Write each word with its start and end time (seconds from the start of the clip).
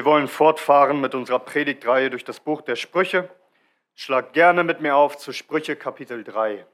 Wir 0.00 0.06
wollen 0.06 0.28
fortfahren 0.28 0.98
mit 1.02 1.14
unserer 1.14 1.40
Predigtreihe 1.40 2.08
durch 2.08 2.24
das 2.24 2.40
Buch 2.40 2.62
der 2.62 2.74
Sprüche. 2.74 3.28
Schlag 3.94 4.32
gerne 4.32 4.64
mit 4.64 4.80
mir 4.80 4.96
auf 4.96 5.18
zu 5.18 5.30
Sprüche 5.30 5.76
Kapitel 5.76 6.24
3. 6.24 6.66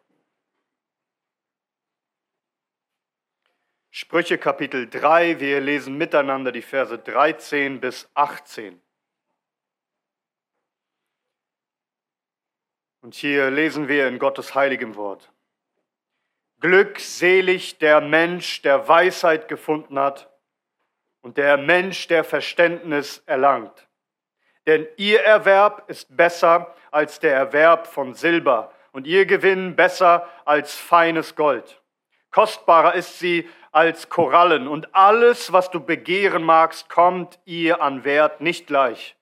Sprüche 3.91 4.39
Kapitel 4.39 4.89
3, 4.89 5.41
wir 5.41 5.61
lesen 5.61 5.99
miteinander 5.99 6.53
die 6.53 6.63
Verse 6.63 6.97
13 6.97 7.81
bis 7.81 8.09
18. 8.15 8.81
Und 13.01 13.17
hier 13.17 13.51
lesen 13.51 13.89
wir 13.89 14.07
in 14.07 14.21
Gottes 14.21 14.55
heiligem 14.55 14.95
Wort. 14.95 15.33
Glückselig 16.61 17.79
der 17.79 18.01
Mensch, 18.01 18.63
der 18.63 18.87
Weisheit 18.87 19.49
gefunden 19.49 19.99
hat 19.99 20.31
und 21.27 21.39
der 21.39 21.57
Mensch, 21.57 22.07
der 22.07 22.23
Verständnis 22.23 23.21
erlangt. 23.27 23.89
Denn 24.65 24.87
ihr 24.97 25.23
Erwerb 25.23 25.91
ist 25.91 26.17
besser 26.17 26.73
als 26.93 27.19
der 27.19 27.35
Erwerb 27.35 27.89
von 27.89 28.15
Silber 28.15 28.73
und 28.93 29.09
ihr 29.09 29.27
Gewinn 29.27 29.75
besser 29.75 30.29
als 30.45 30.77
feines 30.77 31.35
Gold. 31.35 31.83
Kostbarer 32.31 32.95
ist 32.95 33.19
sie 33.19 33.49
als 33.73 34.09
Korallen 34.09 34.69
und 34.69 34.95
alles, 34.95 35.53
was 35.53 35.69
du 35.69 35.81
begehren 35.81 36.45
magst, 36.45 36.89
kommt 36.89 37.41
ihr 37.45 37.83
an 37.83 38.05
Wert 38.05 38.41
nicht 38.41 38.69
gleich. 38.69 39.17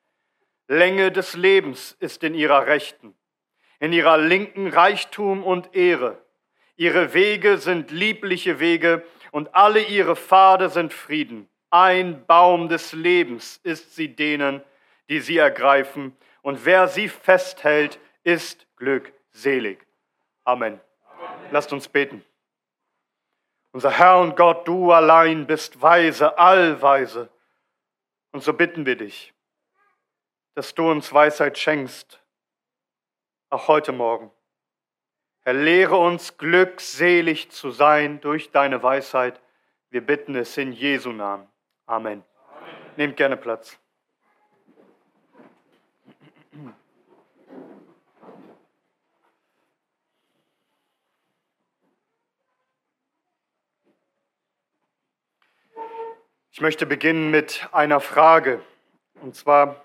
Länge 0.69 1.11
des 1.11 1.33
Lebens 1.33 1.97
ist 2.01 2.23
in 2.23 2.35
ihrer 2.35 2.67
Rechten, 2.67 3.15
in 3.81 3.95
ihrer 3.95 4.19
Linken 4.19 4.69
Reichtum 4.69 5.43
und 5.43 5.75
Ehre. 5.75 6.23
Ihre 6.77 7.15
Wege 7.15 7.57
sind 7.57 7.91
liebliche 7.91 8.61
Wege 8.61 9.07
und 9.31 9.55
alle 9.55 9.81
ihre 9.81 10.17
Pfade 10.17 10.69
sind 10.69 10.93
Frieden. 10.93 11.49
Ein 11.75 12.25
Baum 12.27 12.69
des 12.69 12.93
Lebens 12.93 13.59
ist 13.65 13.97
sie 13.97 14.15
denen, 14.15 14.63
die 15.09 15.19
sie 15.19 15.39
ergreifen. 15.39 16.17
Und 16.41 16.65
wer 16.65 16.87
sie 16.87 17.09
festhält, 17.09 17.99
ist 18.23 18.69
glückselig. 18.77 19.85
Amen. 20.45 20.81
Amen. 21.19 21.51
Lasst 21.51 21.73
uns 21.73 21.89
beten. 21.89 22.25
Unser 23.73 23.91
Herr 23.91 24.21
und 24.21 24.37
Gott, 24.37 24.69
du 24.69 24.93
allein 24.93 25.49
bist 25.49 25.83
weise, 25.83 26.39
allweise. 26.39 27.29
Und 28.31 28.45
so 28.45 28.53
bitten 28.53 28.87
wir 28.87 28.95
dich, 28.95 29.35
dass 30.55 30.77
du 30.77 30.89
uns 30.89 31.13
Weisheit 31.13 31.59
schenkst, 31.59 32.23
auch 33.51 33.67
heute 33.67 33.91
Morgen. 33.91 34.31
Herr, 35.41 35.55
lehre 35.55 35.97
uns 35.97 36.39
glückselig 36.39 37.51
zu 37.51 37.73
sein 37.73 38.21
durch 38.21 38.53
deine 38.53 38.81
Weisheit. 38.85 39.41
Wir 39.91 40.07
bitten 40.07 40.37
es 40.37 40.57
in 40.57 40.71
Jesu 40.71 41.11
Namen. 41.11 41.49
Amen. 41.87 42.23
Amen. 42.23 42.25
Nehmt 42.97 43.17
gerne 43.17 43.37
Platz. 43.37 43.79
Ich 56.53 56.61
möchte 56.61 56.87
beginnen 56.87 57.31
mit 57.31 57.69
einer 57.73 58.01
Frage. 58.01 58.65
Und 59.21 59.35
zwar 59.35 59.83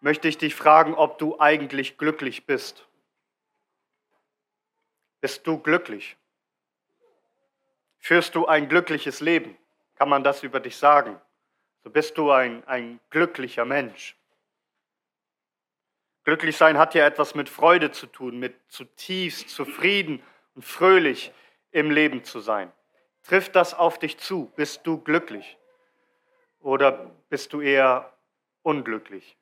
möchte 0.00 0.28
ich 0.28 0.36
dich 0.38 0.54
fragen, 0.54 0.94
ob 0.94 1.18
du 1.18 1.40
eigentlich 1.40 1.96
glücklich 1.96 2.44
bist. 2.44 2.86
Bist 5.20 5.46
du 5.46 5.58
glücklich? 5.58 6.16
Führst 7.98 8.34
du 8.34 8.46
ein 8.46 8.68
glückliches 8.68 9.20
Leben? 9.20 9.56
Kann 9.98 10.08
man 10.08 10.22
das 10.22 10.42
über 10.42 10.60
dich 10.60 10.76
sagen. 10.76 11.20
So 11.82 11.90
bist 11.90 12.18
du 12.18 12.30
ein, 12.30 12.66
ein 12.66 13.00
glücklicher 13.10 13.64
Mensch. 13.64 14.16
Glücklich 16.24 16.56
sein 16.56 16.76
hat 16.76 16.94
ja 16.94 17.06
etwas 17.06 17.34
mit 17.34 17.48
Freude 17.48 17.90
zu 17.90 18.06
tun, 18.06 18.38
mit 18.38 18.54
zutiefst 18.68 19.48
zufrieden 19.48 20.22
und 20.54 20.64
fröhlich 20.64 21.32
im 21.70 21.90
Leben 21.90 22.22
zu 22.22 22.40
sein. 22.40 22.70
Trifft 23.22 23.56
das 23.56 23.72
auf 23.72 23.98
dich 23.98 24.18
zu? 24.18 24.52
Bist 24.54 24.86
du 24.86 24.98
glücklich? 24.98 25.56
Oder 26.60 27.10
bist 27.30 27.54
du 27.54 27.62
eher 27.62 28.12
unglücklich? 28.62 29.37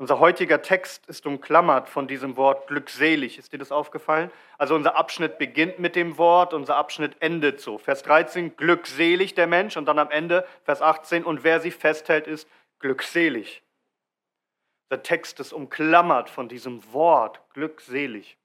Unser 0.00 0.18
heutiger 0.18 0.62
Text 0.62 1.04
ist 1.08 1.26
umklammert 1.26 1.86
von 1.86 2.08
diesem 2.08 2.38
Wort 2.38 2.68
glückselig. 2.68 3.36
Ist 3.36 3.52
dir 3.52 3.58
das 3.58 3.70
aufgefallen? 3.70 4.30
Also 4.56 4.74
unser 4.74 4.96
Abschnitt 4.96 5.36
beginnt 5.36 5.78
mit 5.78 5.94
dem 5.94 6.16
Wort, 6.16 6.54
unser 6.54 6.76
Abschnitt 6.76 7.16
endet 7.20 7.60
so. 7.60 7.76
Vers 7.76 8.02
13, 8.04 8.56
glückselig 8.56 9.34
der 9.34 9.46
Mensch 9.46 9.76
und 9.76 9.84
dann 9.84 9.98
am 9.98 10.10
Ende 10.10 10.46
Vers 10.64 10.80
18, 10.80 11.22
und 11.22 11.44
wer 11.44 11.60
sie 11.60 11.70
festhält, 11.70 12.26
ist 12.26 12.48
glückselig. 12.78 13.62
Der 14.90 15.02
Text 15.02 15.38
ist 15.38 15.52
umklammert 15.52 16.30
von 16.30 16.48
diesem 16.48 16.82
Wort 16.94 17.42
glückselig. 17.52 18.38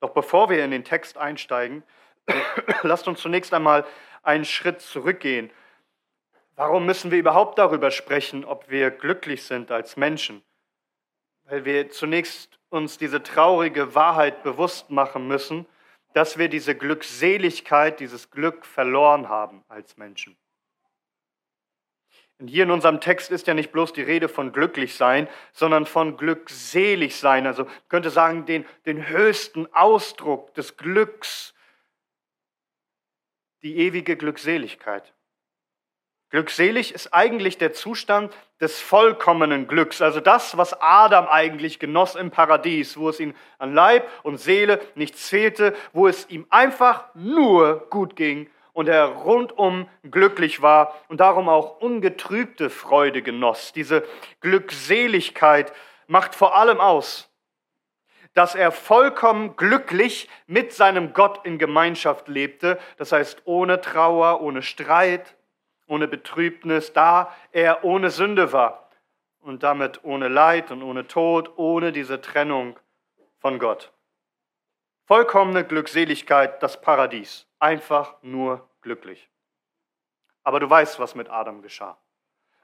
Doch 0.00 0.10
bevor 0.10 0.50
wir 0.50 0.64
in 0.64 0.72
den 0.72 0.82
Text 0.82 1.16
einsteigen, 1.16 1.84
lasst 2.82 3.06
uns 3.06 3.20
zunächst 3.20 3.54
einmal 3.54 3.86
einen 4.24 4.44
Schritt 4.44 4.80
zurückgehen. 4.80 5.52
Warum 6.56 6.84
müssen 6.84 7.12
wir 7.12 7.18
überhaupt 7.18 7.60
darüber 7.60 7.92
sprechen, 7.92 8.44
ob 8.44 8.68
wir 8.70 8.90
glücklich 8.90 9.44
sind 9.44 9.70
als 9.70 9.96
Menschen? 9.96 10.42
Weil 11.44 11.64
wir 11.64 11.90
zunächst 11.90 12.58
uns 12.70 12.98
diese 12.98 13.22
traurige 13.22 13.94
Wahrheit 13.94 14.42
bewusst 14.42 14.90
machen 14.90 15.28
müssen, 15.28 15.66
dass 16.12 16.38
wir 16.38 16.48
diese 16.48 16.74
Glückseligkeit, 16.74 18.00
dieses 18.00 18.30
Glück 18.30 18.64
verloren 18.64 19.28
haben 19.28 19.64
als 19.68 19.96
Menschen. 19.96 20.36
Und 22.38 22.48
hier 22.48 22.64
in 22.64 22.70
unserem 22.70 23.00
Text 23.00 23.30
ist 23.30 23.46
ja 23.46 23.54
nicht 23.54 23.72
bloß 23.72 23.92
die 23.92 24.02
Rede 24.02 24.28
von 24.28 24.52
glücklich 24.52 24.96
sein, 24.96 25.28
sondern 25.52 25.86
von 25.86 26.16
glückselig 26.16 27.16
sein. 27.16 27.46
Also 27.46 27.66
könnte 27.88 28.10
sagen, 28.10 28.44
den, 28.44 28.64
den 28.86 29.08
höchsten 29.08 29.72
Ausdruck 29.72 30.52
des 30.54 30.76
Glücks, 30.76 31.54
die 33.62 33.76
ewige 33.76 34.16
Glückseligkeit. 34.16 35.14
Glückselig 36.34 36.92
ist 36.92 37.14
eigentlich 37.14 37.58
der 37.58 37.72
Zustand 37.74 38.34
des 38.60 38.80
vollkommenen 38.80 39.68
Glücks, 39.68 40.02
also 40.02 40.18
das, 40.18 40.56
was 40.56 40.74
Adam 40.80 41.28
eigentlich 41.28 41.78
genoss 41.78 42.16
im 42.16 42.32
Paradies, 42.32 42.96
wo 42.96 43.08
es 43.08 43.20
ihm 43.20 43.36
an 43.58 43.72
Leib 43.72 44.08
und 44.24 44.38
Seele 44.38 44.80
nichts 44.96 45.28
fehlte, 45.28 45.76
wo 45.92 46.08
es 46.08 46.28
ihm 46.30 46.44
einfach 46.50 47.04
nur 47.14 47.86
gut 47.88 48.16
ging 48.16 48.50
und 48.72 48.88
er 48.88 49.04
rundum 49.04 49.88
glücklich 50.10 50.60
war 50.60 51.00
und 51.06 51.20
darum 51.20 51.48
auch 51.48 51.80
ungetrübte 51.80 52.68
Freude 52.68 53.22
genoss. 53.22 53.72
Diese 53.72 54.02
Glückseligkeit 54.40 55.72
macht 56.08 56.34
vor 56.34 56.56
allem 56.56 56.80
aus, 56.80 57.30
dass 58.32 58.56
er 58.56 58.72
vollkommen 58.72 59.54
glücklich 59.54 60.28
mit 60.48 60.72
seinem 60.72 61.12
Gott 61.12 61.46
in 61.46 61.58
Gemeinschaft 61.58 62.26
lebte, 62.26 62.80
das 62.96 63.12
heißt 63.12 63.42
ohne 63.44 63.80
Trauer, 63.80 64.40
ohne 64.40 64.62
Streit, 64.62 65.36
ohne 65.86 66.08
Betrübnis, 66.08 66.92
da 66.92 67.34
er 67.52 67.84
ohne 67.84 68.10
Sünde 68.10 68.52
war 68.52 68.88
und 69.40 69.62
damit 69.62 70.04
ohne 70.04 70.28
Leid 70.28 70.70
und 70.70 70.82
ohne 70.82 71.06
Tod, 71.06 71.52
ohne 71.56 71.92
diese 71.92 72.20
Trennung 72.20 72.78
von 73.38 73.58
Gott. 73.58 73.92
Vollkommene 75.06 75.64
Glückseligkeit, 75.64 76.62
das 76.62 76.80
Paradies, 76.80 77.46
einfach 77.58 78.16
nur 78.22 78.66
glücklich. 78.80 79.28
Aber 80.42 80.60
du 80.60 80.68
weißt, 80.68 80.98
was 80.98 81.14
mit 81.14 81.28
Adam 81.28 81.60
geschah. 81.60 81.98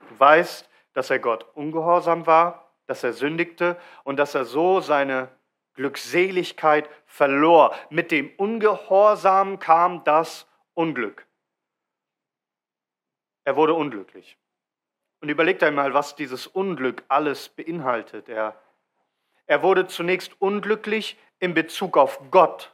Du 0.09 0.19
weißt, 0.19 0.69
dass 0.95 1.11
er 1.11 1.19
Gott 1.19 1.47
ungehorsam 1.55 2.27
war, 2.27 2.71
dass 2.87 3.05
er 3.05 3.13
sündigte 3.13 3.77
und 4.05 4.17
dass 4.17 4.35
er 4.35 4.45
so 4.45 4.81
seine 4.81 5.29
Glückseligkeit 5.75 6.89
verlor. 7.07 7.75
Mit 7.91 8.11
dem 8.11 8.31
Ungehorsam 8.37 9.59
kam 9.59 10.03
das 10.05 10.49
Unglück. 10.75 11.27
Er 13.51 13.57
wurde 13.57 13.75
unglücklich. 13.75 14.39
Und 15.21 15.29
überlegt 15.29 15.65
einmal, 15.65 15.93
was 15.93 16.15
dieses 16.15 16.47
Unglück 16.47 17.03
alles 17.09 17.49
beinhaltet. 17.49 18.29
Er, 18.29 18.55
er 19.45 19.65
wurde 19.65 19.89
zunächst 19.89 20.41
unglücklich 20.41 21.19
in 21.41 21.53
Bezug 21.53 21.97
auf 21.97 22.21
Gott. 22.31 22.73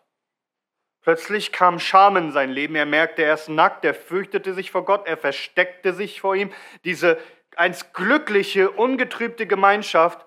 Plötzlich 1.00 1.50
kam 1.50 1.78
Scham 1.78 2.18
in 2.18 2.30
sein 2.30 2.50
Leben. 2.50 2.76
Er 2.76 2.84
merkte, 2.84 3.22
er 3.22 3.32
ist 3.32 3.48
nackt, 3.48 3.86
er 3.86 3.94
fürchtete 3.94 4.52
sich 4.52 4.70
vor 4.70 4.84
Gott, 4.84 5.06
er 5.06 5.16
versteckte 5.16 5.94
sich 5.94 6.20
vor 6.20 6.36
ihm. 6.36 6.52
Diese 6.84 7.18
einst 7.56 7.94
glückliche, 7.94 8.70
ungetrübte 8.70 9.46
Gemeinschaft 9.46 10.26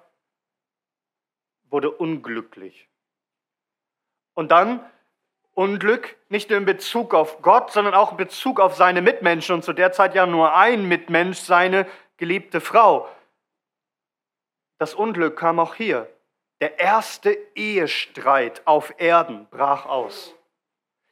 wurde 1.69 1.91
unglücklich. 1.91 2.89
Und 4.33 4.49
dann 4.49 4.83
Unglück, 5.59 6.15
nicht 6.29 6.49
nur 6.49 6.57
in 6.57 6.63
Bezug 6.63 7.13
auf 7.13 7.41
Gott, 7.41 7.73
sondern 7.73 7.93
auch 7.93 8.11
in 8.11 8.17
Bezug 8.17 8.61
auf 8.61 8.75
seine 8.75 9.01
Mitmenschen 9.01 9.55
und 9.55 9.61
zu 9.65 9.73
der 9.73 9.91
Zeit 9.91 10.15
ja 10.15 10.25
nur 10.25 10.55
ein 10.55 10.87
Mitmensch, 10.87 11.39
seine 11.39 11.85
geliebte 12.15 12.61
Frau. 12.61 13.09
Das 14.77 14.93
Unglück 14.93 15.37
kam 15.37 15.59
auch 15.59 15.75
hier. 15.75 16.09
Der 16.61 16.79
erste 16.79 17.37
Ehestreit 17.55 18.61
auf 18.63 18.93
Erden 18.99 19.47
brach 19.51 19.85
aus. 19.85 20.33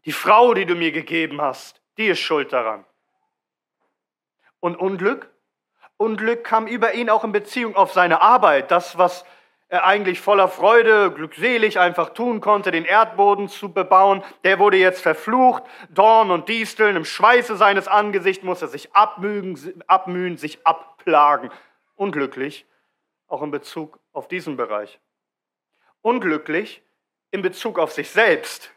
Die 0.06 0.14
Frau, 0.14 0.54
die 0.54 0.66
du 0.66 0.76
mir 0.76 0.94
gegeben 0.94 1.42
hast, 1.42 1.82
die 1.98 2.08
ist 2.08 2.20
schuld 2.20 2.54
daran. 2.54 2.86
Und 4.62 4.78
Unglück? 4.78 5.30
Unglück 5.98 6.46
kam 6.46 6.68
über 6.68 6.94
ihn 6.94 7.10
auch 7.10 7.26
in 7.26 7.34
Beziehung 7.34 7.76
auf 7.76 7.92
seine 7.92 8.22
Arbeit. 8.22 8.72
Das, 8.72 8.98
was 8.98 9.26
eigentlich 9.70 10.22
voller 10.22 10.48
Freude, 10.48 11.12
glückselig 11.12 11.80
einfach 11.80 12.10
tun 12.10 12.40
konnte, 12.40 12.72
den 12.72 12.86
Erdboden 12.86 13.50
zu 13.50 13.74
bebauen, 13.74 14.24
der 14.44 14.60
wurde 14.60 14.78
jetzt 14.78 15.02
verflucht. 15.02 15.64
Dorn 15.90 16.32
und 16.32 16.48
Disteln, 16.48 16.96
im 16.96 17.06
Schweiße 17.06 17.58
seines 17.58 17.88
Angesichts 17.88 18.44
muss 18.44 18.62
er 18.62 18.70
sich 18.70 18.96
abmühen, 18.96 19.84
abmühen, 19.88 20.38
sich 20.38 20.66
abplagen. 20.66 21.52
Unglücklich, 21.96 22.66
auch 23.28 23.42
in 23.42 23.52
Bezug 23.52 24.00
auf 24.14 24.28
diesen 24.28 24.56
Bereich. 24.56 25.00
Unglücklich 26.02 26.82
in 27.32 27.42
Bezug 27.42 27.78
auf 27.78 27.92
sich 27.92 28.10
selbst. 28.10 28.72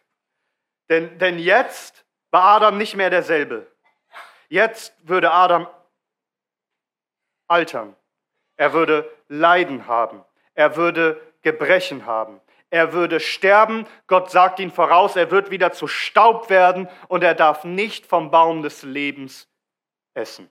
Denn, 0.88 1.18
denn 1.18 1.38
jetzt 1.38 2.04
war 2.32 2.42
Adam 2.56 2.78
nicht 2.78 2.96
mehr 2.96 3.10
derselbe. 3.10 3.70
Jetzt 4.48 4.92
würde 5.06 5.30
Adam 5.30 5.68
altern. 7.46 7.94
Er 8.56 8.72
würde 8.72 9.08
Leiden 9.28 9.86
haben. 9.86 10.24
Er 10.60 10.76
würde 10.76 11.18
Gebrechen 11.40 12.04
haben. 12.04 12.38
Er 12.68 12.92
würde 12.92 13.18
sterben. 13.18 13.86
Gott 14.08 14.30
sagt 14.30 14.58
ihn 14.60 14.70
voraus, 14.70 15.16
er 15.16 15.30
wird 15.30 15.50
wieder 15.50 15.72
zu 15.72 15.86
Staub 15.86 16.50
werden 16.50 16.86
und 17.08 17.24
er 17.24 17.34
darf 17.34 17.64
nicht 17.64 18.04
vom 18.04 18.30
Baum 18.30 18.62
des 18.62 18.82
Lebens 18.82 19.48
essen. 20.12 20.50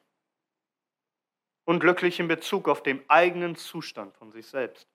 Unglücklich 1.63 2.19
in 2.19 2.27
Bezug 2.27 2.67
auf 2.67 2.81
den 2.81 3.07
eigenen 3.07 3.56
Zustand 3.56 4.17
von 4.17 4.31
sich 4.31 4.47
selbst. 4.47 4.89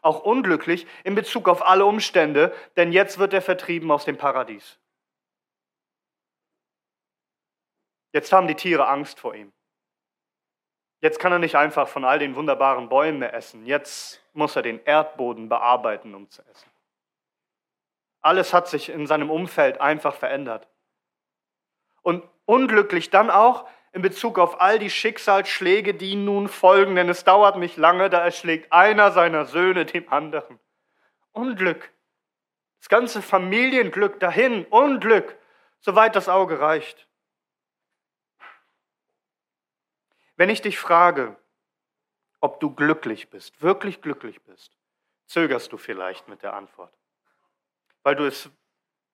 Auch 0.00 0.20
unglücklich 0.20 0.86
in 1.04 1.14
Bezug 1.14 1.50
auf 1.50 1.60
alle 1.60 1.84
Umstände, 1.84 2.54
denn 2.76 2.92
jetzt 2.92 3.18
wird 3.18 3.34
er 3.34 3.42
vertrieben 3.42 3.90
aus 3.90 4.06
dem 4.06 4.16
Paradies. 4.16 4.78
Jetzt 8.14 8.32
haben 8.32 8.48
die 8.48 8.54
Tiere 8.54 8.88
Angst 8.88 9.20
vor 9.20 9.34
ihm. 9.34 9.52
Jetzt 11.06 11.20
kann 11.20 11.30
er 11.30 11.38
nicht 11.38 11.54
einfach 11.54 11.86
von 11.86 12.04
all 12.04 12.18
den 12.18 12.34
wunderbaren 12.34 12.88
Bäumen 12.88 13.20
mehr 13.20 13.32
essen. 13.32 13.64
Jetzt 13.64 14.20
muss 14.32 14.56
er 14.56 14.62
den 14.62 14.82
Erdboden 14.84 15.48
bearbeiten, 15.48 16.16
um 16.16 16.28
zu 16.28 16.42
essen. 16.50 16.68
Alles 18.22 18.52
hat 18.52 18.66
sich 18.66 18.88
in 18.88 19.06
seinem 19.06 19.30
Umfeld 19.30 19.80
einfach 19.80 20.16
verändert. 20.16 20.66
Und 22.02 22.24
unglücklich 22.44 23.10
dann 23.10 23.30
auch 23.30 23.68
in 23.92 24.02
Bezug 24.02 24.36
auf 24.40 24.60
all 24.60 24.80
die 24.80 24.90
Schicksalsschläge, 24.90 25.94
die 25.94 26.16
nun 26.16 26.48
folgen, 26.48 26.96
denn 26.96 27.08
es 27.08 27.22
dauert 27.22 27.56
nicht 27.56 27.76
lange, 27.76 28.10
da 28.10 28.18
erschlägt 28.18 28.72
einer 28.72 29.12
seiner 29.12 29.44
Söhne 29.44 29.84
dem 29.84 30.12
anderen. 30.12 30.58
Unglück. 31.30 31.92
Das 32.80 32.88
ganze 32.88 33.22
Familienglück 33.22 34.18
dahin. 34.18 34.64
Unglück, 34.70 35.36
soweit 35.78 36.16
das 36.16 36.28
Auge 36.28 36.58
reicht. 36.58 37.06
Wenn 40.36 40.50
ich 40.50 40.62
dich 40.62 40.78
frage, 40.78 41.36
ob 42.40 42.60
du 42.60 42.70
glücklich 42.74 43.30
bist, 43.30 43.62
wirklich 43.62 44.02
glücklich 44.02 44.42
bist, 44.42 44.76
zögerst 45.26 45.72
du 45.72 45.78
vielleicht 45.78 46.28
mit 46.28 46.42
der 46.42 46.54
Antwort. 46.54 46.92
Weil 48.02 48.16
du 48.16 48.26
es 48.26 48.50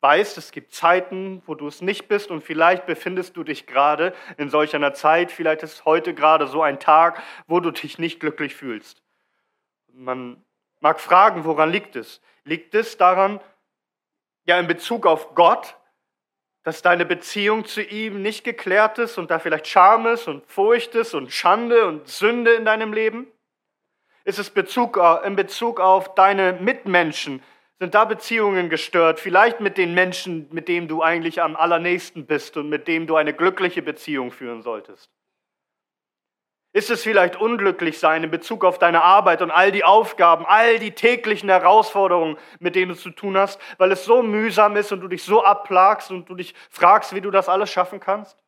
weißt, 0.01 0.37
es 0.37 0.51
gibt 0.51 0.75
Zeiten, 0.75 1.43
wo 1.47 1.55
du 1.55 1.69
es 1.69 1.81
nicht 1.81 2.09
bist 2.09 2.31
und 2.31 2.43
vielleicht 2.43 2.87
befindest 2.87 3.37
du 3.37 3.45
dich 3.45 3.67
gerade 3.67 4.15
in 4.37 4.51
solch 4.51 4.75
einer 4.75 4.95
Zeit, 4.95 5.31
vielleicht 5.31 5.63
ist 5.63 5.85
heute 5.85 6.13
gerade 6.13 6.49
so 6.49 6.61
ein 6.61 6.81
Tag, 6.81 7.23
wo 7.47 7.61
du 7.61 7.71
dich 7.71 7.99
nicht 7.99 8.19
glücklich 8.19 8.57
fühlst. 8.57 9.01
Man 9.93 10.45
mag 10.81 10.99
fragen, 11.01 11.45
woran 11.45 11.71
liegt 11.71 11.95
es? 11.95 12.21
Liegt 12.45 12.75
es 12.75 12.97
daran, 12.97 13.41
ja 14.45 14.59
in 14.59 14.67
Bezug 14.67 15.07
auf 15.07 15.37
Gott, 15.37 15.77
dass 16.63 16.83
deine 16.83 17.05
Beziehung 17.05 17.65
zu 17.65 17.83
ihm 17.83 18.23
nicht 18.23 18.45
geklärt 18.45 18.99
ist 18.99 19.19
und 19.19 19.31
da 19.31 19.39
vielleicht 19.39 19.67
Scham 19.67 20.07
ist 20.07 20.29
und 20.29 20.47
Furcht 20.47 20.95
ist 20.95 21.15
und 21.15 21.33
Schande 21.33 21.87
und 21.87 22.09
Sünde 22.09 22.53
in 22.53 22.65
deinem 22.65 22.93
Leben? 22.93 23.27
Ist 24.25 24.39
es 24.39 24.51
Bezug, 24.51 24.97
äh, 24.97 25.27
in 25.27 25.35
Bezug 25.35 25.81
auf 25.81 26.15
deine 26.15 26.53
Mitmenschen? 26.53 27.43
Sind 27.81 27.95
da 27.95 28.05
Beziehungen 28.05 28.71
gestört? 28.71 29.19
Vielleicht 29.19 29.61
mit 29.61 29.77
den 29.77 29.95
Menschen, 29.95 30.47
mit 30.53 30.69
denen 30.69 30.87
du 30.87 31.03
eigentlich 31.03 31.43
am 31.43 31.57
allernächsten 31.57 32.27
bist 32.27 32.57
und 32.57 32.69
mit 32.69 32.87
denen 32.87 33.09
du 33.09 33.17
eine 33.17 33.35
glückliche 33.35 33.83
Beziehung 33.83 34.31
führen 34.31 34.63
solltest? 34.63 35.11
Ist 36.75 36.91
es 36.91 37.03
vielleicht 37.03 37.37
unglücklich 37.37 37.99
sein 37.99 38.25
in 38.25 38.31
Bezug 38.31 38.65
auf 38.65 38.79
deine 38.79 39.03
Arbeit 39.03 39.43
und 39.43 39.51
all 39.51 39.73
die 39.73 39.85
Aufgaben, 39.85 40.47
all 40.47 40.79
die 40.79 40.93
täglichen 40.93 41.51
Herausforderungen, 41.51 42.39
mit 42.61 42.75
denen 42.75 42.93
du 42.93 42.95
zu 42.97 43.11
tun 43.11 43.37
hast, 43.37 43.61
weil 43.77 43.93
es 43.93 44.07
so 44.07 44.23
mühsam 44.23 44.77
ist 44.77 44.91
und 44.91 45.01
du 45.01 45.09
dich 45.09 45.23
so 45.23 45.45
abplagst 45.45 46.11
und 46.11 46.31
du 46.31 46.35
dich 46.35 46.55
fragst, 46.71 47.15
wie 47.15 47.21
du 47.21 47.31
das 47.31 47.51
alles 47.51 47.71
schaffen 47.71 48.01
kannst? 48.01 48.39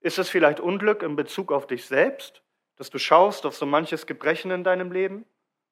Ist 0.00 0.18
es 0.18 0.28
vielleicht 0.28 0.60
Unglück 0.60 1.02
in 1.02 1.16
Bezug 1.16 1.52
auf 1.52 1.66
dich 1.66 1.86
selbst, 1.86 2.42
dass 2.76 2.90
du 2.90 2.98
schaust 2.98 3.46
auf 3.46 3.56
so 3.56 3.64
manches 3.64 4.06
Gebrechen 4.06 4.50
in 4.50 4.62
deinem 4.62 4.92
Leben, 4.92 5.24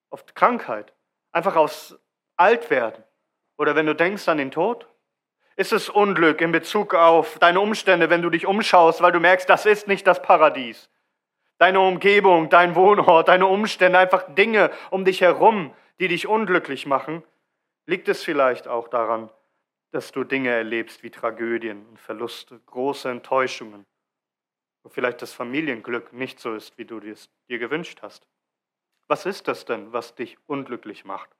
auf 0.09 0.25
Krankheit, 0.35 0.95
einfach 1.31 1.57
aus 1.57 1.99
Altwerden 2.37 3.05
oder 3.59 3.77
wenn 3.77 3.87
du 3.87 3.95
denkst 3.95 4.29
an 4.29 4.39
den 4.39 4.51
Tod? 4.51 4.89
Ist 5.57 5.73
es 5.73 5.89
Unglück 5.89 6.43
in 6.43 6.53
Bezug 6.53 6.95
auf 6.95 7.39
deine 7.39 7.61
Umstände, 7.61 8.11
wenn 8.11 8.21
du 8.21 8.29
dich 8.29 8.47
umschaust, 8.47 9.01
weil 9.01 9.13
du 9.13 9.21
merkst, 9.21 9.49
das 9.49 9.65
ist 9.65 9.89
nicht 9.89 10.07
das 10.07 10.21
Paradies? 10.21 10.91
Deine 11.57 11.81
Umgebung, 11.81 12.51
dein 12.51 12.75
Wohnort, 12.75 13.29
deine 13.29 13.47
Umstände, 13.47 13.99
einfach 13.99 14.35
Dinge 14.35 14.71
um 14.91 15.07
dich 15.07 15.23
herum, 15.23 15.75
die 15.99 16.09
dich 16.09 16.27
unglücklich 16.27 16.85
machen? 16.85 17.23
Liegt 17.87 18.07
es 18.09 18.23
vielleicht 18.23 18.69
auch 18.69 18.89
daran, 18.89 19.31
dass 19.93 20.13
du 20.13 20.25
Dinge 20.25 20.51
erlebst 20.51 21.03
wie 21.03 21.11
Tragödien 21.11 21.87
und 21.87 21.99
Verluste, 21.99 22.61
große 22.67 23.09
Enttäuschungen, 23.09 23.87
wo 24.83 24.91
vielleicht 24.91 25.23
das 25.23 25.33
Familienglück 25.33 26.13
nicht 26.13 26.39
so 26.39 26.55
ist, 26.55 26.77
wie 26.77 26.85
du 26.85 26.99
es 26.99 27.31
dir 27.49 27.59
gewünscht 27.59 28.01
hast? 28.03 28.27
Was 29.09 29.25
ist 29.25 29.49
das 29.49 29.65
denn, 29.65 29.91
was 29.95 30.15
dich 30.15 30.37
unglücklich 30.47 31.07
macht? 31.07 31.31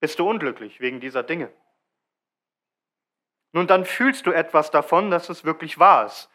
Bist 0.00 0.18
du 0.18 0.28
unglücklich 0.28 0.80
wegen 0.80 1.00
dieser 1.00 1.22
Dinge? 1.22 1.50
Nun, 3.52 3.66
dann 3.66 3.84
fühlst 3.84 4.26
du 4.26 4.32
etwas 4.32 4.70
davon, 4.70 5.10
dass 5.10 5.28
es 5.28 5.44
wirklich 5.44 5.78
wahr 5.78 6.06
ist. 6.06 6.28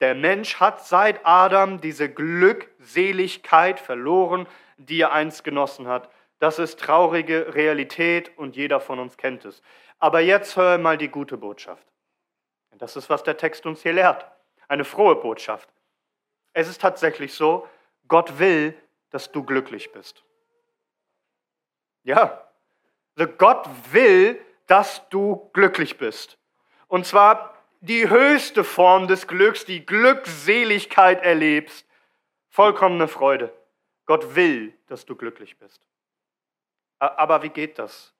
Der 0.00 0.14
Mensch 0.14 0.58
hat 0.58 0.84
seit 0.84 1.24
Adam 1.24 1.80
diese 1.80 2.08
Glückseligkeit 2.08 3.78
verloren, 3.78 4.46
die 4.76 5.00
er 5.00 5.12
einst 5.12 5.44
genossen 5.44 5.86
hat. 5.86 6.10
Das 6.40 6.58
ist 6.58 6.80
traurige 6.80 7.54
Realität 7.54 8.36
und 8.36 8.56
jeder 8.56 8.80
von 8.80 8.98
uns 8.98 9.16
kennt 9.16 9.44
es. 9.44 9.62
Aber 10.00 10.20
jetzt 10.20 10.56
hör 10.56 10.78
mal 10.78 10.98
die 10.98 11.08
gute 11.08 11.36
Botschaft. 11.36 11.86
Das 12.78 12.96
ist, 12.96 13.08
was 13.08 13.22
der 13.22 13.36
Text 13.36 13.64
uns 13.64 13.82
hier 13.82 13.92
lehrt. 13.92 14.26
Eine 14.66 14.84
frohe 14.84 15.14
Botschaft. 15.14 15.68
Es 16.52 16.68
ist 16.68 16.80
tatsächlich 16.80 17.34
so, 17.34 17.68
Gott 18.08 18.40
will, 18.40 18.74
dass 19.10 19.30
du 19.30 19.44
glücklich 19.44 19.92
bist. 19.92 20.24
Ja, 22.02 22.50
also 23.16 23.32
Gott 23.32 23.68
will, 23.92 24.40
dass 24.66 25.08
du 25.10 25.48
glücklich 25.52 25.96
bist. 25.98 26.38
Und 26.92 27.06
zwar 27.06 27.54
die 27.80 28.10
höchste 28.10 28.64
Form 28.64 29.08
des 29.08 29.26
Glücks, 29.26 29.64
die 29.64 29.86
Glückseligkeit 29.86 31.22
erlebst. 31.22 31.88
Vollkommene 32.50 33.08
Freude. 33.08 33.50
Gott 34.04 34.34
will, 34.34 34.74
dass 34.88 35.06
du 35.06 35.16
glücklich 35.16 35.58
bist. 35.58 35.80
Aber 36.98 37.42
wie 37.42 37.48
geht 37.48 37.78
das? 37.78 38.12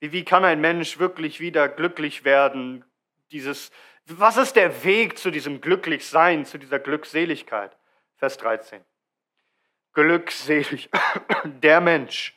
Wie, 0.00 0.24
kann 0.24 0.44
ein 0.44 0.60
Mensch 0.60 0.98
wirklich 0.98 1.38
wieder 1.38 1.68
glücklich 1.68 2.24
werden? 2.24 2.84
Dieses, 3.30 3.70
was 4.06 4.38
ist 4.38 4.56
der 4.56 4.82
Weg 4.82 5.16
zu 5.16 5.30
diesem 5.30 5.60
Glücklichsein, 5.60 6.44
zu 6.46 6.58
dieser 6.58 6.80
Glückseligkeit? 6.80 7.76
Vers 8.16 8.38
13. 8.38 8.84
Glückselig 9.92 10.90
der 11.44 11.80
Mensch, 11.80 12.36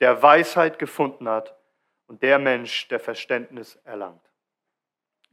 der 0.00 0.22
Weisheit 0.22 0.78
gefunden 0.78 1.28
hat 1.28 1.54
und 2.06 2.22
der 2.22 2.38
Mensch, 2.38 2.88
der 2.88 2.98
Verständnis 2.98 3.76
erlangt. 3.84 4.25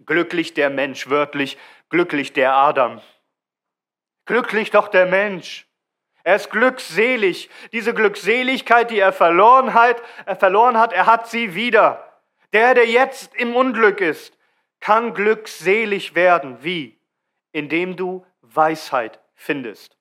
Glücklich 0.05 0.53
der 0.53 0.69
Mensch, 0.69 1.09
wörtlich, 1.09 1.57
glücklich 1.89 2.33
der 2.33 2.53
Adam. 2.53 3.01
Glücklich 4.25 4.71
doch 4.71 4.87
der 4.87 5.05
Mensch. 5.05 5.67
Er 6.23 6.35
ist 6.35 6.49
glückselig. 6.49 7.49
Diese 7.71 7.93
Glückseligkeit, 7.93 8.89
die 8.91 8.99
er 8.99 9.13
verloren 9.13 9.73
hat, 9.73 10.01
er 10.25 10.35
verloren 10.35 10.77
hat, 10.77 10.93
er 10.93 11.05
hat 11.05 11.27
sie 11.29 11.53
wieder. 11.53 12.21
Der, 12.53 12.73
der 12.73 12.85
jetzt 12.85 13.35
im 13.35 13.55
Unglück 13.55 13.99
ist, 13.99 14.37
kann 14.79 15.13
glückselig 15.13 16.15
werden. 16.15 16.63
Wie? 16.63 16.99
Indem 17.51 17.95
du 17.95 18.25
Weisheit 18.41 19.19
findest. 19.35 19.97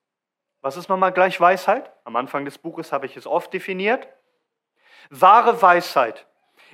Was 0.61 0.77
ist 0.77 0.87
nochmal 0.87 1.11
gleich 1.11 1.39
Weisheit? 1.41 1.91
Am 2.05 2.15
Anfang 2.15 2.45
des 2.45 2.57
Buches 2.57 2.91
habe 2.91 3.05
ich 3.05 3.17
es 3.17 3.27
oft 3.27 3.53
definiert. 3.53 4.07
Wahre 5.09 5.61
Weisheit 5.61 6.25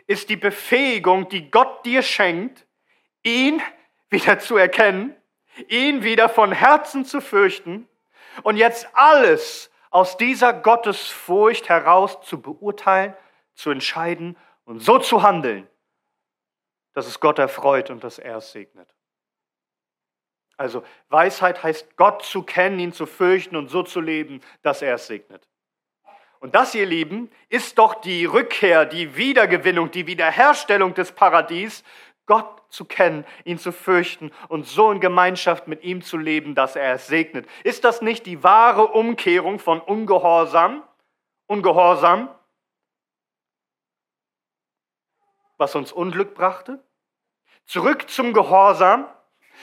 ist 0.05 0.29
die 0.29 0.35
Befähigung, 0.35 1.27
die 1.29 1.49
Gott 1.49 1.85
dir 1.85 2.03
schenkt, 2.03 2.65
ihn 3.23 3.61
wieder 4.09 4.39
zu 4.39 4.57
erkennen, 4.57 5.15
ihn 5.67 6.03
wieder 6.03 6.29
von 6.29 6.51
Herzen 6.51 7.05
zu 7.05 7.21
fürchten 7.21 7.87
und 8.43 8.57
jetzt 8.57 8.87
alles 8.93 9.71
aus 9.91 10.17
dieser 10.17 10.53
Gottesfurcht 10.53 11.69
heraus 11.69 12.21
zu 12.21 12.41
beurteilen, 12.41 13.15
zu 13.53 13.71
entscheiden 13.71 14.37
und 14.65 14.79
so 14.79 14.99
zu 14.99 15.23
handeln, 15.23 15.67
dass 16.93 17.07
es 17.07 17.19
Gott 17.19 17.39
erfreut 17.39 17.89
und 17.89 18.03
dass 18.03 18.19
er 18.19 18.37
es 18.37 18.51
segnet. 18.51 18.93
Also 20.57 20.83
Weisheit 21.07 21.63
heißt, 21.63 21.95
Gott 21.95 22.23
zu 22.23 22.43
kennen, 22.43 22.79
ihn 22.79 22.93
zu 22.93 23.05
fürchten 23.05 23.55
und 23.55 23.69
so 23.69 23.81
zu 23.81 24.01
leben, 24.01 24.41
dass 24.61 24.81
er 24.81 24.95
es 24.95 25.07
segnet. 25.07 25.47
Und 26.39 26.55
das, 26.55 26.75
ihr 26.75 26.85
Lieben, 26.85 27.31
ist 27.49 27.77
doch 27.77 27.95
die 27.95 28.25
Rückkehr, 28.25 28.85
die 28.85 29.15
Wiedergewinnung, 29.15 29.91
die 29.91 30.07
Wiederherstellung 30.07 30.93
des 30.93 31.11
Paradies, 31.11 31.83
Gott 32.25 32.58
zu 32.69 32.85
kennen, 32.85 33.25
ihn 33.43 33.57
zu 33.57 33.71
fürchten 33.71 34.31
und 34.47 34.67
so 34.67 34.91
in 34.91 34.99
Gemeinschaft 34.99 35.67
mit 35.67 35.83
ihm 35.83 36.01
zu 36.01 36.17
leben, 36.17 36.55
dass 36.55 36.75
er 36.75 36.93
es 36.93 37.07
segnet. 37.07 37.47
Ist 37.63 37.83
das 37.83 38.01
nicht 38.01 38.25
die 38.25 38.43
wahre 38.43 38.87
Umkehrung 38.87 39.59
von 39.59 39.81
Ungehorsam? 39.81 40.83
Ungehorsam, 41.47 42.29
was 45.57 45.75
uns 45.75 45.91
Unglück 45.91 46.35
brachte? 46.35 46.83
Zurück 47.65 48.09
zum 48.09 48.33
Gehorsam, 48.33 49.07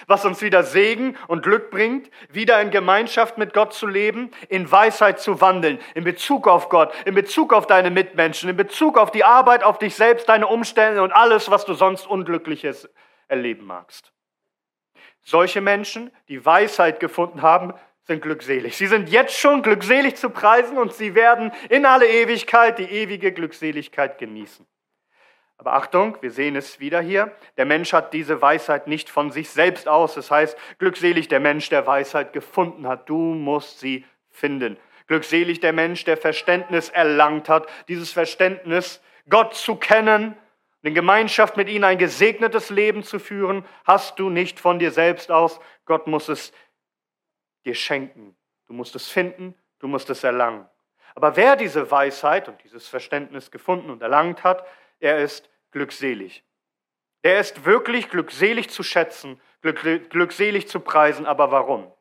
was 0.06 0.24
uns 0.24 0.42
wieder 0.42 0.62
Segen 0.62 1.16
und 1.28 1.42
Glück 1.42 1.70
bringt, 1.70 2.10
wieder 2.30 2.60
in 2.60 2.70
Gemeinschaft 2.70 3.38
mit 3.38 3.52
Gott 3.52 3.72
zu 3.72 3.86
leben, 3.86 4.30
in 4.48 4.70
Weisheit 4.70 5.20
zu 5.20 5.40
wandeln, 5.40 5.78
in 5.94 6.04
Bezug 6.04 6.48
auf 6.48 6.68
Gott, 6.68 6.92
in 7.04 7.14
Bezug 7.14 7.52
auf 7.52 7.66
deine 7.66 7.90
Mitmenschen, 7.90 8.48
in 8.48 8.56
Bezug 8.56 8.98
auf 8.98 9.10
die 9.10 9.24
Arbeit, 9.24 9.62
auf 9.62 9.78
dich 9.78 9.94
selbst, 9.94 10.28
deine 10.28 10.46
Umstände 10.46 11.02
und 11.02 11.12
alles, 11.12 11.50
was 11.50 11.64
du 11.64 11.74
sonst 11.74 12.06
Unglückliches 12.06 12.88
erleben 13.28 13.66
magst. 13.66 14.12
Solche 15.22 15.60
Menschen, 15.60 16.12
die 16.28 16.44
Weisheit 16.44 17.00
gefunden 17.00 17.42
haben, 17.42 17.74
sind 18.06 18.22
glückselig. 18.22 18.76
Sie 18.76 18.86
sind 18.86 19.08
jetzt 19.08 19.36
schon 19.36 19.62
glückselig 19.62 20.14
zu 20.14 20.30
preisen 20.30 20.78
und 20.78 20.92
sie 20.92 21.16
werden 21.16 21.50
in 21.68 21.84
alle 21.84 22.06
Ewigkeit 22.06 22.78
die 22.78 22.84
ewige 22.84 23.32
Glückseligkeit 23.32 24.18
genießen. 24.18 24.66
Aber 25.58 25.72
Achtung, 25.74 26.18
wir 26.20 26.30
sehen 26.30 26.54
es 26.56 26.80
wieder 26.80 27.00
hier. 27.00 27.32
Der 27.56 27.64
Mensch 27.64 27.92
hat 27.92 28.12
diese 28.12 28.42
Weisheit 28.42 28.86
nicht 28.86 29.08
von 29.08 29.30
sich 29.30 29.48
selbst 29.48 29.88
aus. 29.88 30.14
Das 30.14 30.30
heißt, 30.30 30.56
glückselig 30.78 31.28
der 31.28 31.40
Mensch, 31.40 31.68
der 31.70 31.86
Weisheit 31.86 32.32
gefunden 32.32 32.86
hat. 32.86 33.08
Du 33.08 33.16
musst 33.16 33.80
sie 33.80 34.04
finden. 34.30 34.76
Glückselig 35.06 35.60
der 35.60 35.72
Mensch, 35.72 36.04
der 36.04 36.16
Verständnis 36.16 36.90
erlangt 36.90 37.48
hat. 37.48 37.66
Dieses 37.88 38.12
Verständnis, 38.12 39.00
Gott 39.28 39.54
zu 39.54 39.76
kennen, 39.76 40.36
in 40.82 40.94
Gemeinschaft 40.94 41.56
mit 41.56 41.68
ihm 41.68 41.82
ein 41.84 41.98
gesegnetes 41.98 42.70
Leben 42.70 43.02
zu 43.02 43.18
führen, 43.18 43.64
hast 43.84 44.18
du 44.18 44.30
nicht 44.30 44.60
von 44.60 44.78
dir 44.78 44.92
selbst 44.92 45.32
aus. 45.32 45.58
Gott 45.84 46.06
muss 46.06 46.28
es 46.28 46.52
dir 47.64 47.74
schenken. 47.74 48.36
Du 48.68 48.72
musst 48.72 48.94
es 48.94 49.08
finden, 49.08 49.54
du 49.80 49.88
musst 49.88 50.10
es 50.10 50.22
erlangen. 50.22 50.68
Aber 51.14 51.34
wer 51.36 51.56
diese 51.56 51.90
Weisheit 51.90 52.46
und 52.48 52.62
dieses 52.62 52.86
Verständnis 52.88 53.50
gefunden 53.50 53.90
und 53.90 54.02
erlangt 54.02 54.44
hat, 54.44 54.64
er 55.00 55.18
ist 55.18 55.48
glückselig. 55.70 56.44
Er 57.22 57.40
ist 57.40 57.64
wirklich 57.64 58.08
glückselig 58.08 58.70
zu 58.70 58.82
schätzen, 58.82 59.40
glückselig 59.60 60.68
zu 60.68 60.80
preisen. 60.80 61.26
Aber 61.26 61.50
warum? 61.50 61.92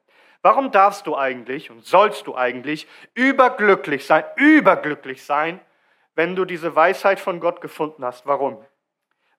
Warum 0.41 0.71
darfst 0.71 1.07
du 1.07 1.17
eigentlich 1.17 1.71
und 1.71 1.83
sollst 1.83 2.27
du 2.27 2.35
eigentlich 2.35 2.87
überglücklich 3.15 4.05
sein, 4.05 4.23
überglücklich 4.35 5.23
sein, 5.25 5.59
wenn 6.13 6.35
du 6.35 6.45
diese 6.45 6.75
Weisheit 6.75 7.19
von 7.19 7.39
Gott 7.39 7.61
gefunden 7.61 8.05
hast? 8.05 8.27
Warum? 8.27 8.63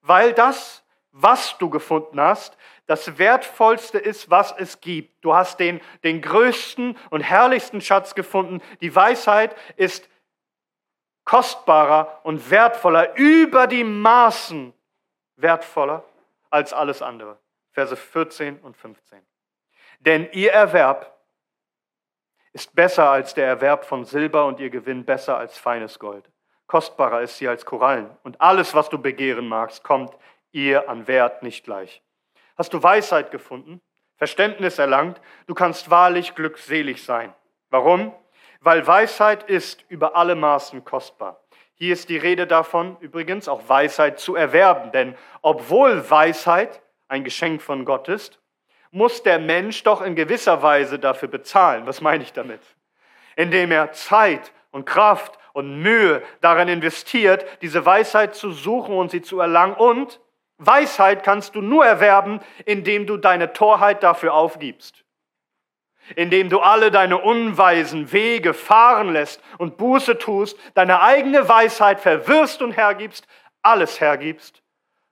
Weil 0.00 0.32
das, 0.32 0.84
was 1.12 1.56
du 1.58 1.70
gefunden 1.70 2.20
hast, 2.20 2.58
das 2.86 3.18
Wertvollste 3.18 3.98
ist, 3.98 4.30
was 4.30 4.52
es 4.58 4.80
gibt. 4.80 5.24
Du 5.24 5.34
hast 5.34 5.60
den, 5.60 5.80
den 6.02 6.20
größten 6.20 6.96
und 7.10 7.20
herrlichsten 7.20 7.80
Schatz 7.80 8.14
gefunden. 8.16 8.60
Die 8.80 8.94
Weisheit 8.94 9.54
ist 9.76 10.08
kostbarer 11.26 12.20
und 12.22 12.50
wertvoller, 12.50 13.14
über 13.16 13.66
die 13.66 13.84
Maßen 13.84 14.72
wertvoller 15.36 16.02
als 16.48 16.72
alles 16.72 17.02
andere. 17.02 17.38
Verse 17.72 17.94
14 17.94 18.60
und 18.60 18.74
15. 18.74 19.20
Denn 20.00 20.30
ihr 20.32 20.52
Erwerb 20.52 21.14
ist 22.54 22.74
besser 22.74 23.10
als 23.10 23.34
der 23.34 23.46
Erwerb 23.46 23.84
von 23.84 24.06
Silber 24.06 24.46
und 24.46 24.60
ihr 24.60 24.70
Gewinn 24.70 25.04
besser 25.04 25.36
als 25.36 25.58
feines 25.58 25.98
Gold. 25.98 26.30
Kostbarer 26.66 27.20
ist 27.20 27.36
sie 27.36 27.48
als 27.48 27.66
Korallen. 27.66 28.08
Und 28.22 28.40
alles, 28.40 28.74
was 28.74 28.88
du 28.88 28.98
begehren 28.98 29.46
magst, 29.46 29.84
kommt 29.84 30.16
ihr 30.52 30.88
an 30.88 31.06
Wert 31.06 31.42
nicht 31.42 31.64
gleich. 31.64 32.02
Hast 32.56 32.72
du 32.72 32.82
Weisheit 32.82 33.30
gefunden, 33.30 33.82
Verständnis 34.16 34.78
erlangt, 34.78 35.20
du 35.46 35.54
kannst 35.54 35.90
wahrlich 35.90 36.34
glückselig 36.34 37.04
sein. 37.04 37.34
Warum? 37.68 38.14
Weil 38.66 38.84
Weisheit 38.84 39.44
ist 39.44 39.84
über 39.88 40.16
alle 40.16 40.34
Maßen 40.34 40.84
kostbar. 40.84 41.40
Hier 41.74 41.92
ist 41.92 42.08
die 42.08 42.16
Rede 42.16 42.48
davon, 42.48 42.96
übrigens 42.98 43.46
auch 43.46 43.68
Weisheit 43.68 44.18
zu 44.18 44.34
erwerben, 44.34 44.90
denn 44.90 45.14
obwohl 45.40 46.10
Weisheit 46.10 46.82
ein 47.06 47.22
Geschenk 47.22 47.62
von 47.62 47.84
Gott 47.84 48.08
ist, 48.08 48.40
muss 48.90 49.22
der 49.22 49.38
Mensch 49.38 49.84
doch 49.84 50.02
in 50.02 50.16
gewisser 50.16 50.64
Weise 50.64 50.98
dafür 50.98 51.28
bezahlen. 51.28 51.86
Was 51.86 52.00
meine 52.00 52.24
ich 52.24 52.32
damit? 52.32 52.60
Indem 53.36 53.70
er 53.70 53.92
Zeit 53.92 54.52
und 54.72 54.84
Kraft 54.84 55.38
und 55.52 55.80
Mühe 55.80 56.20
darin 56.40 56.66
investiert, 56.66 57.46
diese 57.62 57.86
Weisheit 57.86 58.34
zu 58.34 58.50
suchen 58.50 58.96
und 58.96 59.12
sie 59.12 59.22
zu 59.22 59.38
erlangen. 59.38 59.76
Und 59.76 60.18
Weisheit 60.58 61.22
kannst 61.22 61.54
du 61.54 61.60
nur 61.60 61.86
erwerben, 61.86 62.40
indem 62.64 63.06
du 63.06 63.16
deine 63.16 63.52
Torheit 63.52 64.02
dafür 64.02 64.34
aufgibst 64.34 65.05
indem 66.14 66.48
du 66.48 66.60
alle 66.60 66.90
deine 66.90 67.18
unweisen 67.18 68.12
Wege 68.12 68.54
fahren 68.54 69.12
lässt 69.12 69.42
und 69.58 69.76
Buße 69.76 70.18
tust, 70.18 70.58
deine 70.74 71.00
eigene 71.00 71.48
Weisheit 71.48 72.00
verwirrst 72.00 72.62
und 72.62 72.72
hergibst, 72.72 73.26
alles 73.62 74.00
hergibst, 74.00 74.62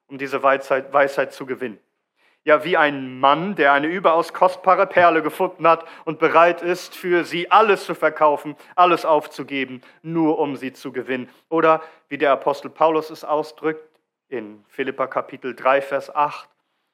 um 0.07 0.19
diese 0.19 0.43
Weisheit, 0.43 0.93
Weisheit 0.93 1.33
zu 1.33 1.47
gewinnen. 1.47 1.79
Ja, 2.47 2.63
wie 2.63 2.77
ein 2.77 3.19
Mann, 3.21 3.55
der 3.55 3.73
eine 3.73 3.87
überaus 3.87 4.35
kostbare 4.35 4.87
Perle 4.87 5.23
gefunden 5.23 5.67
hat 5.67 5.87
und 6.05 6.19
bereit 6.19 6.61
ist, 6.61 6.95
für 6.95 7.25
sie 7.25 7.51
alles 7.51 7.87
zu 7.87 7.95
verkaufen, 7.95 8.55
alles 8.77 9.07
aufzugeben, 9.07 9.81
nur 10.03 10.39
um 10.39 10.57
sie 10.57 10.75
zu 10.75 10.93
gewinnen. 10.93 11.31
Oder 11.49 11.83
wie 12.09 12.19
der 12.19 12.33
Apostel 12.33 12.69
Paulus 12.69 13.09
es 13.09 13.25
ausdrückt 13.25 13.99
in 14.29 14.63
Philippa 14.69 15.07
Kapitel 15.07 15.55
3, 15.55 15.81
Vers 15.81 16.15
8. 16.15 16.49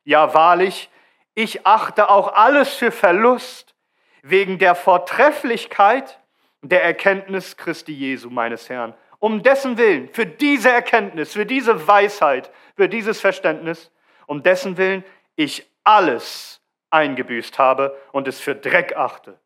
Ja, 0.04 0.34
wahrlich, 0.34 0.88
ich 1.34 1.66
achte 1.66 2.10
auch 2.10 2.32
alles 2.34 2.74
für 2.74 2.92
Verlust 2.92 3.74
wegen 4.22 4.58
der 4.58 4.74
Vortrefflichkeit 4.74 6.20
der 6.62 6.84
Erkenntnis 6.84 7.56
Christi 7.56 7.92
Jesu, 7.92 8.30
meines 8.30 8.68
Herrn. 8.68 8.94
Um 9.18 9.42
dessen 9.42 9.76
Willen, 9.76 10.08
für 10.08 10.26
diese 10.26 10.70
Erkenntnis, 10.70 11.32
für 11.32 11.46
diese 11.46 11.86
Weisheit, 11.86 12.50
für 12.76 12.88
dieses 12.88 13.20
Verständnis, 13.20 13.90
um 14.26 14.42
dessen 14.42 14.76
Willen 14.76 15.04
ich 15.36 15.70
alles 15.84 16.60
eingebüßt 16.90 17.58
habe 17.58 17.96
und 18.12 18.28
es 18.28 18.40
für 18.40 18.54
Dreck 18.54 18.96
achte, 18.96 19.38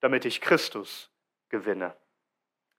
damit 0.00 0.24
ich 0.24 0.40
Christus 0.40 1.10
gewinne. 1.48 1.94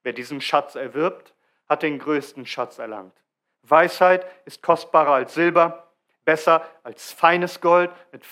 Wer 0.02 0.12
diesen 0.12 0.40
Schatz 0.40 0.74
erwirbt, 0.74 1.34
hat 1.68 1.82
den 1.82 1.98
größten 1.98 2.46
Schatz 2.46 2.78
erlangt. 2.78 3.16
Weisheit 3.62 4.26
ist 4.46 4.62
kostbarer 4.62 5.12
als 5.12 5.34
Silber, 5.34 5.92
besser 6.24 6.66
als 6.82 7.12
feines 7.12 7.60
Gold, 7.60 7.90
mit 8.12 8.24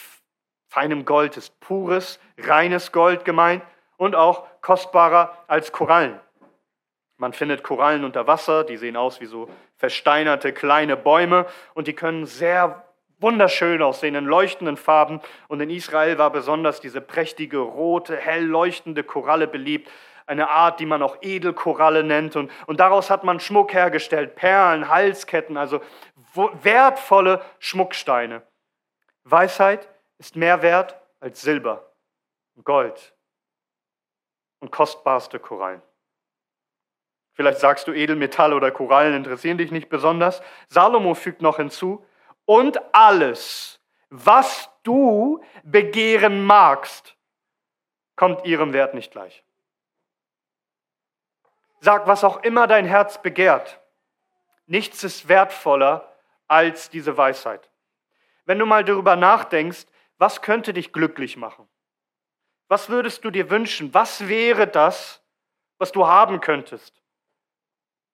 Feinem 0.68 1.04
Gold 1.04 1.36
ist 1.36 1.58
pures, 1.60 2.20
reines 2.38 2.92
Gold 2.92 3.24
gemeint 3.24 3.62
und 3.96 4.14
auch 4.14 4.46
kostbarer 4.60 5.36
als 5.46 5.72
Korallen. 5.72 6.20
Man 7.16 7.32
findet 7.32 7.64
Korallen 7.64 8.04
unter 8.04 8.26
Wasser, 8.26 8.64
die 8.64 8.76
sehen 8.76 8.96
aus 8.96 9.20
wie 9.20 9.26
so 9.26 9.48
versteinerte 9.76 10.52
kleine 10.52 10.96
Bäume 10.96 11.46
und 11.74 11.88
die 11.88 11.94
können 11.94 12.26
sehr 12.26 12.84
wunderschön 13.18 13.82
aussehen 13.82 14.14
in 14.14 14.24
leuchtenden 14.24 14.76
Farben. 14.76 15.20
Und 15.48 15.60
in 15.60 15.70
Israel 15.70 16.18
war 16.18 16.30
besonders 16.30 16.80
diese 16.80 17.00
prächtige, 17.00 17.58
rote, 17.58 18.16
hell 18.16 18.44
leuchtende 18.44 19.02
Koralle 19.02 19.48
beliebt. 19.48 19.90
Eine 20.26 20.50
Art, 20.50 20.78
die 20.78 20.86
man 20.86 21.02
auch 21.02 21.16
Edelkoralle 21.22 22.04
nennt. 22.04 22.36
Und, 22.36 22.52
und 22.66 22.78
daraus 22.78 23.10
hat 23.10 23.24
man 23.24 23.40
Schmuck 23.40 23.72
hergestellt, 23.72 24.36
Perlen, 24.36 24.88
Halsketten, 24.88 25.56
also 25.56 25.80
wertvolle 26.62 27.40
Schmucksteine. 27.58 28.42
Weisheit 29.24 29.88
ist 30.18 30.36
mehr 30.36 30.62
wert 30.62 31.00
als 31.20 31.40
Silber 31.40 31.92
und 32.54 32.64
Gold 32.64 33.14
und 34.60 34.70
kostbarste 34.70 35.38
Korallen. 35.38 35.82
Vielleicht 37.34 37.60
sagst 37.60 37.86
du, 37.86 37.92
Edelmetall 37.92 38.52
oder 38.52 38.72
Korallen 38.72 39.14
interessieren 39.14 39.58
dich 39.58 39.70
nicht 39.70 39.88
besonders. 39.88 40.42
Salomo 40.68 41.14
fügt 41.14 41.40
noch 41.40 41.58
hinzu, 41.58 42.04
und 42.44 42.80
alles, 42.94 43.78
was 44.08 44.70
du 44.82 45.44
begehren 45.64 46.44
magst, 46.44 47.14
kommt 48.16 48.46
ihrem 48.46 48.72
Wert 48.72 48.94
nicht 48.94 49.12
gleich. 49.12 49.44
Sag, 51.80 52.06
was 52.06 52.24
auch 52.24 52.42
immer 52.42 52.66
dein 52.66 52.86
Herz 52.86 53.20
begehrt, 53.20 53.78
nichts 54.66 55.04
ist 55.04 55.28
wertvoller 55.28 56.10
als 56.48 56.88
diese 56.88 57.16
Weisheit. 57.16 57.70
Wenn 58.46 58.58
du 58.58 58.66
mal 58.66 58.82
darüber 58.82 59.14
nachdenkst, 59.14 59.84
was 60.18 60.42
könnte 60.42 60.72
dich 60.72 60.92
glücklich 60.92 61.36
machen? 61.36 61.68
Was 62.68 62.88
würdest 62.90 63.24
du 63.24 63.30
dir 63.30 63.50
wünschen? 63.50 63.94
Was 63.94 64.28
wäre 64.28 64.66
das, 64.66 65.22
was 65.78 65.92
du 65.92 66.06
haben 66.06 66.40
könntest? 66.40 67.02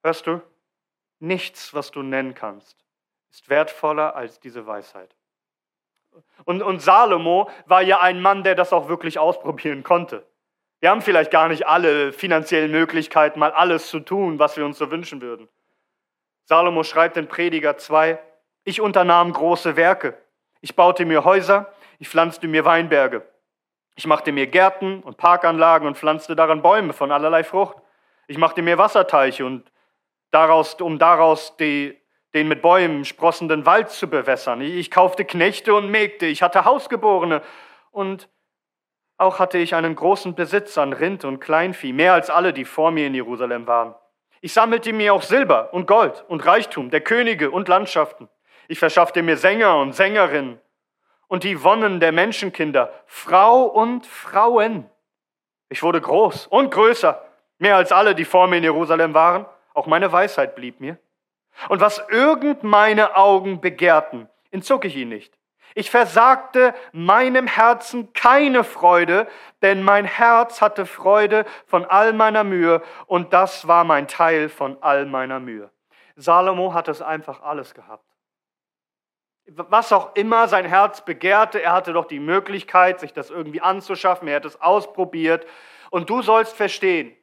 Hörst 0.02 0.26
du? 0.26 0.40
Nichts, 1.18 1.74
was 1.74 1.90
du 1.90 2.02
nennen 2.02 2.34
kannst, 2.34 2.84
ist 3.30 3.48
wertvoller 3.48 4.14
als 4.14 4.38
diese 4.38 4.66
Weisheit. 4.66 5.16
Und, 6.44 6.62
und 6.62 6.80
Salomo 6.80 7.50
war 7.66 7.82
ja 7.82 8.00
ein 8.00 8.20
Mann, 8.20 8.44
der 8.44 8.54
das 8.54 8.72
auch 8.72 8.88
wirklich 8.88 9.18
ausprobieren 9.18 9.82
konnte. 9.82 10.26
Wir 10.80 10.90
haben 10.90 11.02
vielleicht 11.02 11.30
gar 11.30 11.48
nicht 11.48 11.66
alle 11.66 12.12
finanziellen 12.12 12.70
Möglichkeiten, 12.70 13.38
mal 13.38 13.52
alles 13.52 13.88
zu 13.88 14.00
tun, 14.00 14.38
was 14.38 14.56
wir 14.56 14.66
uns 14.66 14.78
so 14.78 14.90
wünschen 14.90 15.22
würden. 15.22 15.48
Salomo 16.44 16.84
schreibt 16.84 17.16
in 17.16 17.26
Prediger 17.26 17.78
2, 17.78 18.18
ich 18.64 18.80
unternahm 18.80 19.32
große 19.32 19.76
Werke. 19.76 20.18
Ich 20.60 20.76
baute 20.76 21.06
mir 21.06 21.24
Häuser, 21.24 21.73
ich 21.98 22.08
pflanzte 22.08 22.48
mir 22.48 22.64
Weinberge. 22.64 23.26
Ich 23.96 24.06
machte 24.06 24.32
mir 24.32 24.46
Gärten 24.46 25.02
und 25.02 25.16
Parkanlagen 25.16 25.86
und 25.86 25.96
pflanzte 25.96 26.34
daran 26.34 26.62
Bäume 26.62 26.92
von 26.92 27.12
allerlei 27.12 27.44
Frucht. 27.44 27.76
Ich 28.26 28.38
machte 28.38 28.62
mir 28.62 28.78
Wasserteiche 28.78 29.46
und 29.46 29.70
daraus, 30.30 30.74
um 30.74 30.98
daraus 30.98 31.56
die, 31.56 31.96
den 32.34 32.48
mit 32.48 32.60
Bäumen 32.60 33.04
sprossenden 33.04 33.66
Wald 33.66 33.90
zu 33.90 34.08
bewässern. 34.08 34.60
Ich 34.60 34.90
kaufte 34.90 35.24
Knechte 35.24 35.74
und 35.74 35.90
Mägde. 35.90 36.26
Ich 36.26 36.42
hatte 36.42 36.64
Hausgeborene 36.64 37.42
und 37.92 38.28
auch 39.16 39.38
hatte 39.38 39.58
ich 39.58 39.76
einen 39.76 39.94
großen 39.94 40.34
Besitz 40.34 40.76
an 40.76 40.92
Rind 40.92 41.24
und 41.24 41.38
Kleinvieh, 41.38 41.92
mehr 41.92 42.14
als 42.14 42.30
alle, 42.30 42.52
die 42.52 42.64
vor 42.64 42.90
mir 42.90 43.06
in 43.06 43.14
Jerusalem 43.14 43.68
waren. 43.68 43.94
Ich 44.40 44.52
sammelte 44.52 44.92
mir 44.92 45.14
auch 45.14 45.22
Silber 45.22 45.72
und 45.72 45.86
Gold 45.86 46.24
und 46.28 46.44
Reichtum 46.44 46.90
der 46.90 47.00
Könige 47.00 47.52
und 47.52 47.68
Landschaften. 47.68 48.28
Ich 48.66 48.80
verschaffte 48.80 49.22
mir 49.22 49.36
Sänger 49.36 49.78
und 49.78 49.94
Sängerinnen 49.94 50.60
und 51.34 51.42
die 51.42 51.64
Wonnen 51.64 51.98
der 51.98 52.12
Menschenkinder, 52.12 52.92
Frau 53.06 53.64
und 53.64 54.06
Frauen. 54.06 54.88
Ich 55.68 55.82
wurde 55.82 56.00
groß 56.00 56.46
und 56.46 56.70
größer, 56.70 57.20
mehr 57.58 57.74
als 57.74 57.90
alle, 57.90 58.14
die 58.14 58.24
vor 58.24 58.46
mir 58.46 58.58
in 58.58 58.62
Jerusalem 58.62 59.14
waren. 59.14 59.44
Auch 59.74 59.86
meine 59.86 60.12
Weisheit 60.12 60.54
blieb 60.54 60.78
mir. 60.78 60.96
Und 61.68 61.80
was 61.80 62.00
irgend 62.08 62.62
meine 62.62 63.16
Augen 63.16 63.60
begehrten, 63.60 64.28
entzog 64.52 64.84
ich 64.84 64.94
ihn 64.94 65.08
nicht. 65.08 65.36
Ich 65.74 65.90
versagte 65.90 66.72
meinem 66.92 67.48
Herzen 67.48 68.12
keine 68.12 68.62
Freude, 68.62 69.26
denn 69.60 69.82
mein 69.82 70.04
Herz 70.04 70.62
hatte 70.62 70.86
Freude 70.86 71.46
von 71.66 71.84
all 71.84 72.12
meiner 72.12 72.44
Mühe 72.44 72.80
und 73.06 73.32
das 73.32 73.66
war 73.66 73.82
mein 73.82 74.06
Teil 74.06 74.48
von 74.48 74.80
all 74.80 75.04
meiner 75.04 75.40
Mühe. 75.40 75.68
Salomo 76.14 76.74
hat 76.74 76.86
es 76.86 77.02
einfach 77.02 77.42
alles 77.42 77.74
gehabt. 77.74 78.13
Was 79.46 79.92
auch 79.92 80.14
immer 80.16 80.48
sein 80.48 80.64
Herz 80.64 81.04
begehrte, 81.04 81.62
er 81.62 81.72
hatte 81.72 81.92
doch 81.92 82.06
die 82.06 82.20
Möglichkeit, 82.20 83.00
sich 83.00 83.12
das 83.12 83.30
irgendwie 83.30 83.60
anzuschaffen, 83.60 84.26
er 84.26 84.36
hat 84.36 84.44
es 84.46 84.60
ausprobiert. 84.60 85.46
Und 85.90 86.08
du 86.08 86.22
sollst 86.22 86.56
verstehen, 86.56 87.14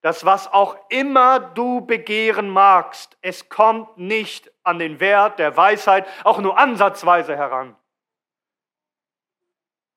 dass 0.00 0.24
was 0.24 0.50
auch 0.50 0.76
immer 0.88 1.38
du 1.38 1.82
begehren 1.82 2.48
magst, 2.48 3.18
es 3.20 3.48
kommt 3.50 3.98
nicht 3.98 4.50
an 4.62 4.78
den 4.78 5.00
Wert 5.00 5.38
der 5.38 5.56
Weisheit 5.56 6.06
auch 6.24 6.38
nur 6.38 6.58
ansatzweise 6.58 7.36
heran. 7.36 7.76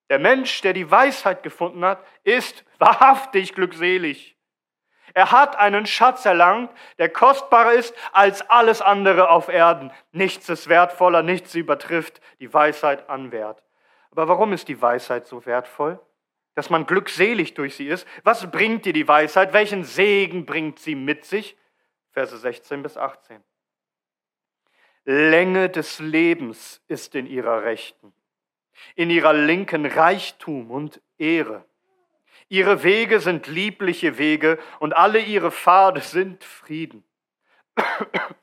Der 0.10 0.20
Mensch, 0.20 0.62
der 0.62 0.74
die 0.74 0.92
Weisheit 0.92 1.44
gefunden 1.44 1.86
hat, 1.86 2.06
ist 2.24 2.66
wahrhaftig 2.78 3.56
glückselig. 3.56 4.38
Er 5.14 5.32
hat 5.32 5.56
einen 5.58 5.86
Schatz 5.86 6.26
erlangt, 6.26 6.72
der 6.98 7.10
kostbarer 7.10 7.74
ist 7.74 7.96
als 8.12 8.50
alles 8.50 8.82
andere 8.82 9.30
auf 9.30 9.48
Erden. 9.48 9.92
Nichts 10.12 10.50
ist 10.50 10.70
wertvoller, 10.70 11.22
nichts 11.22 11.54
übertrifft 11.54 12.20
die 12.40 12.52
Weisheit 12.52 13.10
an 13.10 13.32
Wert. 13.32 13.64
Aber 14.12 14.28
warum 14.28 14.54
ist 14.54 14.68
die 14.68 14.82
Weisheit 14.82 15.26
so 15.28 15.46
wertvoll? 15.46 16.00
Dass 16.56 16.70
man 16.70 16.86
glückselig 16.86 17.54
durch 17.54 17.76
sie 17.76 17.88
ist. 17.88 18.08
Was 18.24 18.50
bringt 18.50 18.86
dir 18.86 18.94
die 18.94 19.08
Weisheit? 19.08 19.54
Welchen 19.54 19.84
Segen 19.84 20.46
bringt 20.46 20.80
sie 20.80 20.96
mit 20.96 21.26
sich? 21.26 21.58
Verse 22.12 22.38
16 22.38 22.84
bis 22.84 22.98
18. 22.98 23.44
Länge 25.06 25.70
des 25.70 26.00
Lebens 26.00 26.82
ist 26.88 27.16
in 27.16 27.26
ihrer 27.26 27.64
Rechten, 27.64 28.14
in 28.96 29.10
ihrer 29.10 29.34
Linken 29.34 29.86
Reichtum 29.86 30.72
und 30.72 31.02
Ehre. 31.18 31.66
Ihre 32.54 32.84
Wege 32.84 33.20
sind 33.20 33.48
liebliche 33.48 34.20
Wege 34.20 34.60
und 34.78 34.94
alle 34.94 35.18
ihre 35.18 35.50
Pfade 35.50 36.02
sind 36.02 36.44
Frieden. 36.44 37.04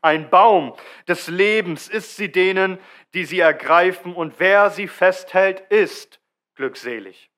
Ein 0.02 0.30
Baum 0.30 0.74
des 1.06 1.28
Lebens 1.28 1.86
ist 1.86 2.16
sie 2.16 2.32
denen, 2.32 2.80
die 3.14 3.24
sie 3.24 3.38
ergreifen, 3.38 4.12
und 4.12 4.40
wer 4.40 4.70
sie 4.70 4.88
festhält, 4.88 5.60
ist 5.70 6.20
glückselig. 6.56 7.30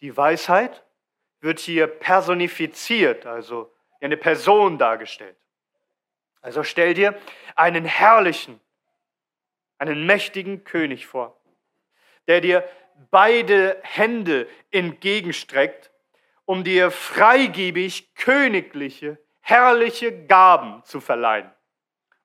Die 0.00 0.16
Weisheit 0.16 0.82
wird 1.38 1.60
hier 1.60 1.86
personifiziert, 1.86 3.24
also 3.24 3.72
eine 4.00 4.16
Person 4.16 4.78
dargestellt. 4.78 5.36
Also 6.40 6.64
stell 6.64 6.94
dir 6.94 7.16
einen 7.54 7.84
herrlichen, 7.84 8.60
einen 9.78 10.06
mächtigen 10.06 10.64
König 10.64 11.06
vor, 11.06 11.40
der 12.26 12.40
dir 12.40 12.68
beide 13.10 13.78
Hände 13.82 14.48
entgegenstreckt, 14.70 15.90
um 16.44 16.64
dir 16.64 16.90
freigebig 16.90 18.14
königliche, 18.14 19.18
herrliche 19.40 20.26
Gaben 20.26 20.82
zu 20.84 21.00
verleihen. 21.00 21.50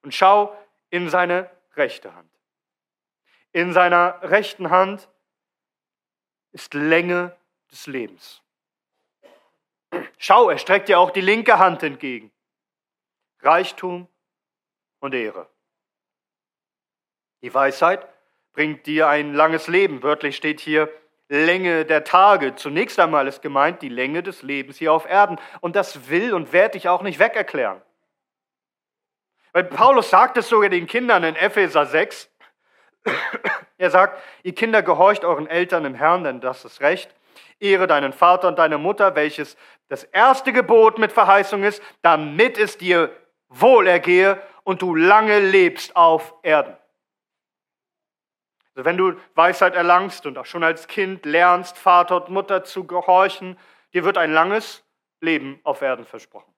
Und 0.02 0.14
schau 0.14 0.56
in 0.90 1.10
seine 1.10 1.50
rechte 1.76 2.14
Hand. 2.16 2.30
In 3.52 3.74
seiner 3.74 4.20
rechten 4.22 4.70
Hand 4.70 5.10
ist 6.52 6.74
Länge 6.74 7.36
des 7.72 7.88
Lebens. 7.88 8.42
Schau, 10.18 10.50
er 10.50 10.58
streckt 10.58 10.90
dir 10.90 11.00
auch 11.00 11.12
die 11.12 11.22
linke 11.22 11.60
Hand 11.60 11.84
entgegen. 11.84 12.32
Reichtum 13.42 14.08
und 15.00 15.14
Ehre. 15.14 15.50
Die 17.42 17.54
Weisheit 17.54 18.08
bringt 18.58 18.88
dir 18.88 19.08
ein 19.08 19.36
langes 19.36 19.68
Leben. 19.68 20.02
Wörtlich 20.02 20.36
steht 20.36 20.60
hier 20.60 20.90
Länge 21.30 21.86
der 21.86 22.04
Tage. 22.04 22.56
Zunächst 22.56 23.00
einmal 23.00 23.28
ist 23.28 23.44
gemeint 23.44 23.84
die 23.84 23.90
Länge 23.90 24.24
des 24.24 24.42
Lebens 24.42 24.78
hier 24.78 24.92
auf 24.94 25.08
Erden. 25.08 25.38
Und 25.62 25.76
das 25.76 26.10
will 26.10 26.34
und 26.34 26.54
werde 26.54 26.76
ich 26.76 26.90
auch 26.90 27.04
nicht 27.04 27.20
wegerklären. 27.20 27.80
Weil 29.54 29.66
Paulus 29.66 30.10
sagt 30.10 30.38
es 30.38 30.50
sogar 30.50 30.70
den 30.70 30.88
Kindern 30.88 31.24
in 31.24 31.36
Epheser 31.36 31.86
6. 31.86 32.30
Er 33.80 33.92
sagt, 33.92 34.20
ihr 34.42 34.56
Kinder 34.56 34.82
gehorcht 34.82 35.24
euren 35.24 35.46
Eltern 35.46 35.86
im 35.86 35.94
Herrn, 35.94 36.24
denn 36.24 36.42
das 36.42 36.66
ist 36.66 36.82
recht. 36.82 37.14
Ehre 37.60 37.86
deinen 37.86 38.12
Vater 38.12 38.48
und 38.48 38.58
deine 38.58 38.80
Mutter, 38.80 39.14
welches 39.14 39.56
das 39.88 40.04
erste 40.04 40.52
Gebot 40.52 40.98
mit 40.98 41.12
Verheißung 41.12 41.64
ist, 41.64 41.84
damit 42.02 42.58
es 42.58 42.80
dir 42.80 43.12
wohl 43.50 43.86
ergehe 43.86 44.42
und 44.64 44.82
du 44.82 44.96
lange 44.96 45.38
lebst 45.42 45.96
auf 45.96 46.34
Erden. 46.42 46.76
Also 48.78 48.86
wenn 48.86 48.98
du 48.98 49.16
Weisheit 49.34 49.74
erlangst 49.74 50.28
und 50.28 50.38
auch 50.38 50.46
schon 50.46 50.64
als 50.64 50.88
Kind 50.88 51.26
lernst, 51.26 51.80
Vater 51.80 52.18
und 52.18 52.30
Mutter 52.30 52.64
zu 52.64 52.86
gehorchen, 52.86 53.58
dir 53.92 54.04
wird 54.04 54.20
ein 54.20 54.32
langes 54.32 54.86
Leben 55.20 55.60
auf 55.64 55.82
Erden 55.82 56.06
versprochen. 56.06 56.54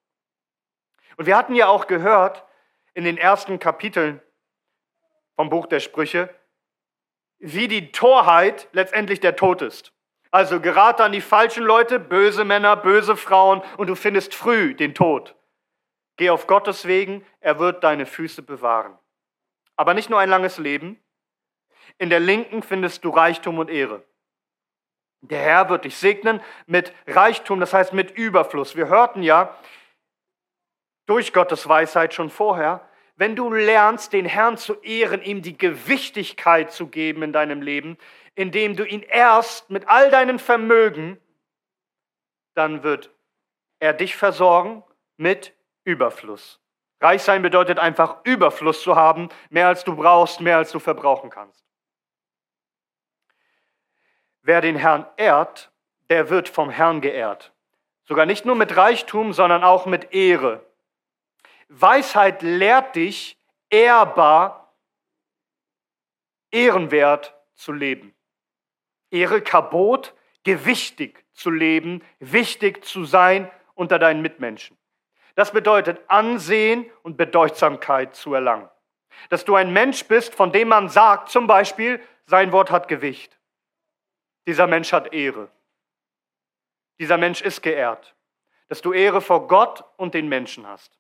Und 1.16 1.28
wir 1.28 1.38
hatten 1.38 1.56
ja 1.56 1.70
auch 1.70 1.88
gehört 1.88 2.44
in 2.94 3.06
den 3.06 3.18
ersten 3.18 3.58
Kapiteln 3.58 4.22
vom 5.38 5.50
Buch 5.50 5.66
der 5.68 5.80
Sprüche, 5.80 6.30
wie 7.38 7.70
die 7.70 7.94
Torheit 7.94 8.68
letztendlich 8.74 9.22
der 9.22 9.38
Tod 9.38 9.62
ist. 9.62 9.94
Also 10.30 10.60
gerate 10.60 11.06
an 11.06 11.14
die 11.14 11.22
falschen 11.22 11.64
Leute, 11.64 12.02
böse 12.02 12.44
Männer, 12.44 12.76
böse 12.76 13.16
Frauen 13.16 13.62
und 13.78 13.88
du 13.88 13.96
findest 13.96 14.36
früh 14.36 14.74
den 14.74 14.94
Tod. 14.94 15.38
Geh 16.18 16.32
auf 16.32 16.48
Gottes 16.48 16.86
Wegen, 16.86 17.26
er 17.40 17.60
wird 17.60 17.82
deine 17.86 18.06
Füße 18.06 18.42
bewahren. 18.42 19.00
Aber 19.78 19.94
nicht 19.94 20.10
nur 20.10 20.20
ein 20.20 20.30
langes 20.30 20.58
Leben, 20.58 21.02
in 22.00 22.10
der 22.10 22.20
Linken 22.20 22.64
findest 22.64 23.06
du 23.06 23.10
Reichtum 23.10 23.60
und 23.60 23.70
Ehre. 23.70 24.04
Der 25.22 25.42
Herr 25.42 25.70
wird 25.70 25.86
dich 25.86 25.98
segnen 25.98 26.42
mit 26.66 26.94
Reichtum, 27.06 27.60
das 27.60 27.74
heißt 27.74 27.94
mit 27.94 28.12
Überfluss. 28.12 28.76
Wir 28.76 28.88
hörten 28.88 29.22
ja 29.22 29.56
durch 31.06 31.34
Gottes 31.34 31.68
Weisheit 31.68 32.14
schon 32.14 32.30
vorher, 32.30 32.88
wenn 33.16 33.36
du 33.36 33.52
lernst, 33.52 34.14
den 34.14 34.26
Herrn 34.26 34.58
zu 34.58 34.76
ehren, 34.82 35.22
ihm 35.22 35.42
die 35.42 35.58
Gewichtigkeit 35.58 36.72
zu 36.72 36.88
geben 36.88 37.22
in 37.22 37.34
deinem 37.34 37.62
Leben, 37.62 37.98
indem 38.36 38.78
du 38.78 38.86
ihn 38.86 39.02
erst 39.02 39.70
mit 39.70 39.90
all 39.90 40.10
deinen 40.10 40.40
Vermögen, 40.40 41.20
dann 42.56 42.84
wird 42.84 43.12
er 43.80 43.92
dich 43.92 44.16
versorgen 44.16 44.84
mit 45.18 45.54
Überfluss. 45.84 46.62
Reich 47.02 47.24
sein 47.24 47.42
bedeutet 47.42 47.78
einfach 47.78 48.24
Überfluss 48.24 48.82
zu 48.84 48.96
haben, 48.96 49.28
mehr 49.50 49.68
als 49.68 49.84
du 49.84 49.96
brauchst, 49.96 50.40
mehr 50.40 50.58
als 50.58 50.72
du 50.72 50.80
verbrauchen 50.80 51.30
kannst. 51.30 51.69
Wer 54.42 54.62
den 54.62 54.76
Herrn 54.76 55.06
ehrt, 55.18 55.72
der 56.10 56.30
wird 56.30 56.50
vom 56.50 56.70
Herrn 56.70 57.02
geehrt. 57.02 57.54
Sogar 58.06 58.26
nicht 58.26 58.46
nur 58.46 58.56
mit 58.56 58.76
Reichtum, 58.76 59.34
sondern 59.34 59.64
auch 59.64 59.86
mit 59.86 60.14
Ehre. 60.14 60.66
Weisheit 61.68 62.42
lehrt 62.42 62.96
dich, 62.96 63.38
ehrbar, 63.70 64.74
ehrenwert 66.52 67.36
zu 67.54 67.72
leben. 67.72 68.16
Ehre 69.12 69.42
Kabot, 69.42 70.16
gewichtig 70.44 71.24
zu 71.34 71.52
leben, 71.52 72.04
wichtig 72.20 72.84
zu 72.84 73.06
sein 73.06 73.50
unter 73.76 74.00
deinen 74.00 74.22
Mitmenschen. 74.22 74.78
Das 75.36 75.52
bedeutet 75.52 76.02
Ansehen 76.08 76.90
und 77.04 77.18
Bedeutsamkeit 77.18 78.16
zu 78.16 78.34
erlangen. 78.34 78.70
Dass 79.30 79.46
du 79.46 79.56
ein 79.56 79.72
Mensch 79.72 80.06
bist, 80.06 80.34
von 80.34 80.52
dem 80.52 80.70
man 80.70 80.90
sagt, 80.90 81.30
zum 81.30 81.48
Beispiel, 81.48 82.02
sein 82.26 82.52
Wort 82.52 82.72
hat 82.72 82.88
Gewicht. 82.88 83.39
Dieser 84.50 84.66
Mensch 84.66 84.92
hat 84.94 85.14
Ehre. 85.14 85.48
Dieser 86.98 87.20
Mensch 87.20 87.40
ist 87.40 87.62
geehrt. 87.62 88.16
Dass 88.68 88.82
du 88.82 88.94
Ehre 88.94 89.22
vor 89.22 89.48
Gott 89.48 89.84
und 89.96 90.16
den 90.16 90.28
Menschen 90.28 90.66
hast. 90.66 90.98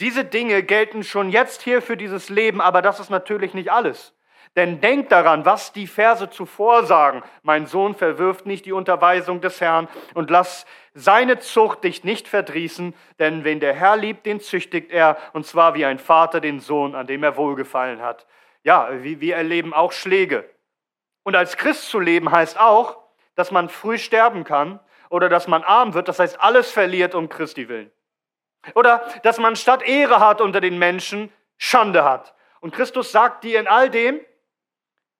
Diese 0.00 0.24
Dinge 0.24 0.64
gelten 0.64 1.04
schon 1.04 1.30
jetzt 1.30 1.62
hier 1.62 1.80
für 1.80 1.96
dieses 1.96 2.28
Leben, 2.28 2.60
aber 2.60 2.82
das 2.82 2.98
ist 2.98 3.08
natürlich 3.08 3.54
nicht 3.54 3.70
alles. 3.70 4.14
Denn 4.56 4.80
denk 4.80 5.10
daran, 5.10 5.44
was 5.44 5.72
die 5.72 5.86
Verse 5.86 6.28
zuvor 6.28 6.84
sagen. 6.86 7.22
Mein 7.44 7.66
Sohn 7.66 7.94
verwirft 7.94 8.46
nicht 8.46 8.66
die 8.66 8.72
Unterweisung 8.72 9.40
des 9.40 9.60
Herrn 9.60 9.86
und 10.14 10.28
lass 10.28 10.66
seine 10.92 11.38
Zucht 11.38 11.84
dich 11.84 12.02
nicht 12.02 12.26
verdrießen, 12.26 12.94
denn 13.20 13.44
wen 13.44 13.60
der 13.60 13.74
Herr 13.74 13.96
liebt, 13.96 14.26
den 14.26 14.40
züchtigt 14.40 14.90
er, 14.90 15.16
und 15.34 15.46
zwar 15.46 15.74
wie 15.74 15.84
ein 15.84 16.00
Vater 16.00 16.40
den 16.40 16.58
Sohn, 16.58 16.96
an 16.96 17.06
dem 17.06 17.22
er 17.22 17.36
wohlgefallen 17.36 18.02
hat. 18.02 18.26
Ja, 18.64 18.88
wir 18.90 19.36
erleben 19.36 19.72
auch 19.72 19.92
Schläge. 19.92 20.50
Und 21.26 21.34
als 21.34 21.56
Christ 21.56 21.88
zu 21.88 21.98
leben 21.98 22.30
heißt 22.30 22.56
auch, 22.56 23.02
dass 23.34 23.50
man 23.50 23.68
früh 23.68 23.98
sterben 23.98 24.44
kann 24.44 24.78
oder 25.10 25.28
dass 25.28 25.48
man 25.48 25.64
arm 25.64 25.92
wird, 25.92 26.06
das 26.06 26.20
heißt 26.20 26.40
alles 26.40 26.70
verliert 26.70 27.16
um 27.16 27.28
Christi 27.28 27.68
willen. 27.68 27.90
Oder 28.76 29.04
dass 29.24 29.38
man 29.38 29.56
statt 29.56 29.82
Ehre 29.82 30.20
hat 30.20 30.40
unter 30.40 30.60
den 30.60 30.78
Menschen, 30.78 31.32
Schande 31.58 32.04
hat. 32.04 32.36
Und 32.60 32.72
Christus 32.72 33.10
sagt 33.10 33.42
dir 33.42 33.58
in 33.58 33.66
all 33.66 33.90
dem, 33.90 34.20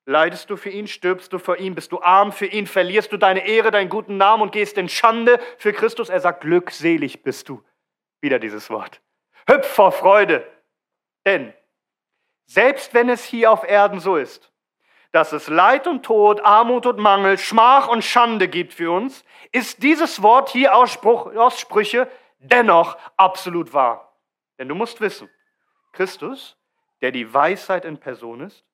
Leidest 0.05 0.49
du 0.49 0.57
für 0.57 0.71
ihn, 0.71 0.87
stirbst 0.87 1.33
du 1.33 1.40
vor 1.40 1.57
ihm, 1.57 1.75
bist 1.75 1.90
du 1.90 2.01
arm 2.01 2.31
für 2.31 2.47
ihn, 2.47 2.69
verlierst 2.69 3.11
du 3.11 3.16
deine 3.16 3.45
Ehre, 3.45 3.73
deinen 3.73 3.88
guten 3.88 4.16
Namen 4.16 4.45
und 4.45 4.53
gehst 4.53 4.79
in 4.79 4.88
Schande 4.88 5.40
für 5.59 5.73
Christus. 5.73 6.09
Er 6.09 6.21
sagt, 6.21 6.42
glückselig 6.42 7.25
bist 7.25 7.49
du. 7.49 7.64
Wieder 8.21 8.38
dieses 8.38 8.71
Wort. 8.71 9.01
Hüpf 9.49 9.66
vor 9.66 9.90
Freude. 9.90 10.47
Denn 11.25 11.53
selbst 12.45 12.95
wenn 12.95 13.09
es 13.09 13.25
hier 13.25 13.51
auf 13.51 13.69
Erden 13.69 13.99
so 13.99 14.16
ist, 14.16 14.53
dass 15.12 15.33
es 15.33 15.49
Leid 15.49 15.87
und 15.87 16.05
Tod, 16.05 16.45
Armut 16.45 16.87
und 16.87 16.99
Mangel, 16.99 17.38
Schmach 17.38 17.88
und 17.88 18.05
Schande 18.05 18.49
gibt 18.49 18.75
für 18.75 18.90
uns, 18.90 19.25
ist 19.53 19.83
dieses 19.83 20.23
Wort 20.23 20.51
hier 20.51 20.77
aus, 20.77 20.92
Spruch, 20.92 21.35
aus 21.35 21.59
Sprüche 21.59 22.09
dennoch 22.38 22.97
absolut 23.16 23.73
wahr. 23.73 24.16
Denn 24.59 24.69
du 24.69 24.75
musst 24.75 25.01
wissen, 25.01 25.29
Christus, 25.92 26.57
der 27.01 27.12
die 27.12 27.33
Weisheit 27.33 27.85
in 27.85 27.99
Person 27.99 28.40
ist, 28.40 28.64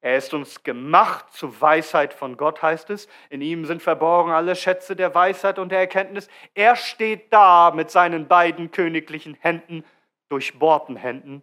er 0.00 0.18
ist 0.18 0.34
uns 0.34 0.62
gemacht 0.62 1.32
zu 1.32 1.60
Weisheit 1.60 2.14
von 2.14 2.36
Gott, 2.36 2.62
heißt 2.62 2.90
es. 2.90 3.08
In 3.28 3.40
ihm 3.40 3.64
sind 3.64 3.82
verborgen 3.82 4.30
alle 4.30 4.54
Schätze 4.54 4.94
der 4.94 5.14
Weisheit 5.16 5.58
und 5.58 5.70
der 5.70 5.80
Erkenntnis. 5.80 6.28
Er 6.54 6.76
steht 6.76 7.32
da 7.32 7.72
mit 7.74 7.90
seinen 7.90 8.28
beiden 8.28 8.70
königlichen 8.70 9.34
Händen, 9.34 9.84
durchbohrten 10.28 10.94
Händen, 10.94 11.42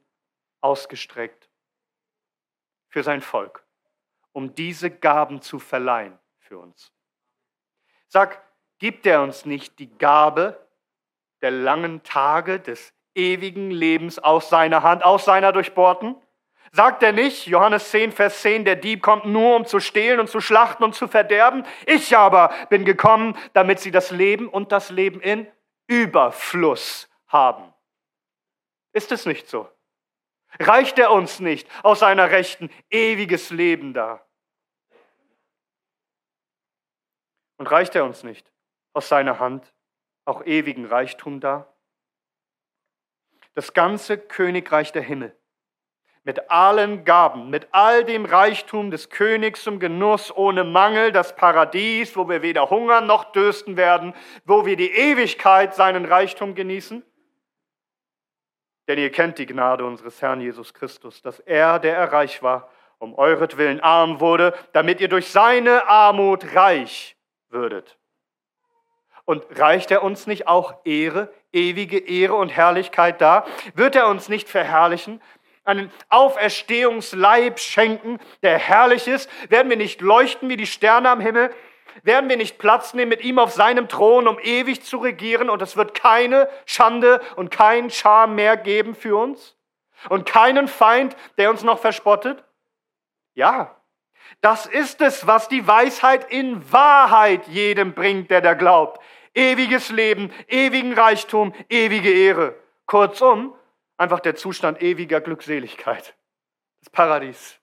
ausgestreckt 0.62 1.50
für 2.88 3.04
sein 3.04 3.22
Volk, 3.22 3.65
um 4.34 4.54
diese 4.54 4.91
Gaben 4.91 5.41
zu 5.41 5.60
verleihen 5.60 6.19
für 6.39 6.60
uns. 6.60 6.91
Sag, 8.08 8.43
gibt 8.80 9.06
er 9.06 9.22
uns 9.24 9.46
nicht 9.46 9.80
die 9.80 9.98
Gabe 9.98 10.67
der 11.41 11.52
langen 11.52 12.04
Tage, 12.04 12.60
des 12.60 12.93
ewigen 13.15 13.72
Lebens 13.72 14.19
aus 14.19 14.50
seiner 14.50 14.84
Hand, 14.84 15.06
aus 15.06 15.26
seiner 15.26 15.52
durchbohrten? 15.52 16.15
Sagt 16.72 17.04
er 17.04 17.12
nicht, 17.12 17.46
Johannes 17.46 17.91
10, 17.91 18.12
Vers 18.12 18.41
10, 18.41 18.65
der 18.65 18.76
Dieb 18.76 19.04
kommt 19.04 19.26
nur, 19.26 19.56
um 19.56 19.65
zu 19.65 19.80
stehlen 19.80 20.19
und 20.19 20.28
zu 20.28 20.41
schlachten 20.41 20.84
und 20.84 20.96
zu 20.96 21.08
verderben? 21.08 21.65
Ich 21.86 22.17
aber 22.17 22.52
bin 22.69 22.84
gekommen, 22.84 23.38
damit 23.54 23.80
sie 23.80 23.91
das 23.91 24.10
Leben 24.10 24.48
und 24.48 24.72
das 24.72 24.89
Leben 24.89 25.22
in 25.22 25.48
Überfluss 25.88 27.10
haben. 27.28 27.74
Ist 28.91 29.12
es 29.12 29.26
nicht 29.26 29.48
so? 29.48 29.69
Reicht 30.60 31.00
er 31.00 31.12
uns 31.12 31.39
nicht 31.39 31.68
aus 31.84 32.00
seiner 32.00 32.30
Rechten 32.32 32.70
ewiges 32.89 33.50
Leben 33.50 33.94
da? 33.94 34.26
Und 37.58 37.68
reicht 37.68 37.96
er 37.96 38.06
uns 38.06 38.24
nicht 38.24 38.52
aus 38.94 39.08
seiner 39.08 39.39
Hand 39.39 39.74
auch 40.26 40.46
ewigen 40.46 40.86
Reichtum 40.86 41.39
da? 41.39 41.74
Das 43.56 43.74
ganze 43.74 44.18
Königreich 44.18 44.92
der 44.92 45.04
Himmel 45.04 45.38
mit 46.24 46.50
allen 46.50 47.04
Gaben, 47.04 47.50
mit 47.50 47.68
all 47.72 48.06
dem 48.06 48.26
Reichtum 48.26 48.92
des 48.92 49.10
Königs 49.10 49.63
zum 49.63 49.80
Genuss 49.80 50.36
ohne 50.36 50.63
Mangel, 50.63 51.12
das 51.12 51.36
Paradies, 51.36 52.16
wo 52.16 52.30
wir 52.30 52.42
weder 52.42 52.70
hungern 52.70 53.06
noch 53.08 53.32
dürsten 53.34 53.76
werden, 53.76 54.13
wo 54.46 54.66
wir 54.66 54.78
die 54.78 54.92
Ewigkeit 54.92 55.76
seinen 55.76 56.06
Reichtum 56.06 56.56
genießen? 56.56 57.04
Denn 58.88 59.00
ihr 59.00 59.12
kennt 59.12 59.38
die 59.38 59.46
Gnade 59.46 59.86
unseres 59.86 60.22
Herrn 60.22 60.41
Jesus 60.41 60.74
Christus, 60.74 61.22
dass 61.22 61.39
er, 61.39 61.80
der 61.80 61.96
er 61.96 62.12
reich 62.12 62.43
war, 62.43 62.69
um 63.00 63.15
euretwillen 63.15 63.80
arm 63.80 64.19
wurde, 64.19 64.54
damit 64.74 65.02
ihr 65.02 65.08
durch 65.08 65.30
seine 65.30 65.88
Armut 65.88 66.56
reich 66.56 67.15
würdet. 67.50 67.98
Und 69.26 69.46
reicht 69.58 69.91
er 69.91 70.04
uns 70.04 70.28
nicht 70.28 70.48
auch 70.48 70.86
Ehre, 70.86 71.34
ewige 71.54 71.98
Ehre 71.98 72.36
und 72.36 72.50
Herrlichkeit 72.50 73.22
da? 73.22 73.46
Wird 73.74 73.96
er 73.96 74.08
uns 74.08 74.28
nicht 74.28 74.50
verherrlichen? 74.50 75.22
einen 75.65 75.91
Auferstehungsleib 76.10 77.60
schenken, 77.60 78.19
der 78.41 78.58
herrlich 78.58 79.08
ist? 79.08 79.30
Werden 79.50 79.69
wir 79.69 79.78
nicht 79.78 80.02
leuchten 80.02 80.50
wie 80.50 80.58
die 80.58 80.67
Sterne 80.67 81.10
am 81.10 81.22
Himmel? 81.22 81.54
Werden 82.02 82.30
wir 82.30 82.38
nicht 82.38 82.58
Platz 82.58 82.94
nehmen 82.94 83.10
mit 83.10 83.24
ihm 83.24 83.40
auf 83.40 83.52
seinem 83.52 83.88
Thron, 83.88 84.28
um 84.28 84.40
ewig 84.40 84.84
zu 84.84 84.98
regieren? 84.98 85.50
Und 85.50 85.62
es 85.62 85.78
wird 85.78 85.94
keine 85.94 86.50
Schande 86.66 87.22
und 87.36 87.52
kein 87.52 87.90
Scham 87.90 88.36
mehr 88.36 88.58
geben 88.58 88.96
für 88.96 89.16
uns? 89.16 89.56
Und 90.10 90.26
keinen 90.26 90.68
Feind, 90.68 91.16
der 91.38 91.50
uns 91.50 91.64
noch 91.64 91.80
verspottet? 91.80 92.44
Ja, 93.36 93.76
das 94.42 94.66
ist 94.66 95.02
es, 95.02 95.28
was 95.28 95.48
die 95.48 95.68
Weisheit 95.68 96.32
in 96.32 96.72
Wahrheit 96.72 97.48
jedem 97.48 97.94
bringt, 97.94 98.32
der 98.32 98.42
da 98.42 98.54
glaubt. 98.54 99.02
Ewiges 99.34 99.90
Leben, 99.90 100.32
ewigen 100.48 100.94
Reichtum, 100.94 101.54
ewige 101.70 102.12
Ehre. 102.12 102.56
Kurzum, 102.86 103.56
Einfach 103.98 104.20
der 104.20 104.36
Zustand 104.36 104.82
ewiger 104.82 105.22
Glückseligkeit. 105.22 106.16
Das 106.82 106.90
Paradies. 106.90 107.60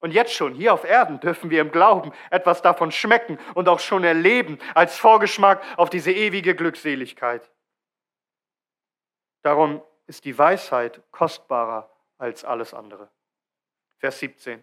Und 0.00 0.12
jetzt 0.12 0.34
schon, 0.34 0.54
hier 0.54 0.74
auf 0.74 0.84
Erden, 0.84 1.20
dürfen 1.20 1.50
wir 1.50 1.60
im 1.60 1.72
Glauben 1.72 2.12
etwas 2.30 2.62
davon 2.62 2.92
schmecken 2.92 3.38
und 3.54 3.68
auch 3.68 3.80
schon 3.80 4.04
erleben 4.04 4.58
als 4.74 4.96
Vorgeschmack 4.96 5.62
auf 5.76 5.90
diese 5.90 6.12
ewige 6.12 6.54
Glückseligkeit. 6.54 7.50
Darum 9.42 9.82
ist 10.06 10.24
die 10.24 10.36
Weisheit 10.36 11.00
kostbarer 11.10 11.90
als 12.18 12.44
alles 12.44 12.74
andere. 12.74 13.08
Vers 13.98 14.18
17. 14.18 14.62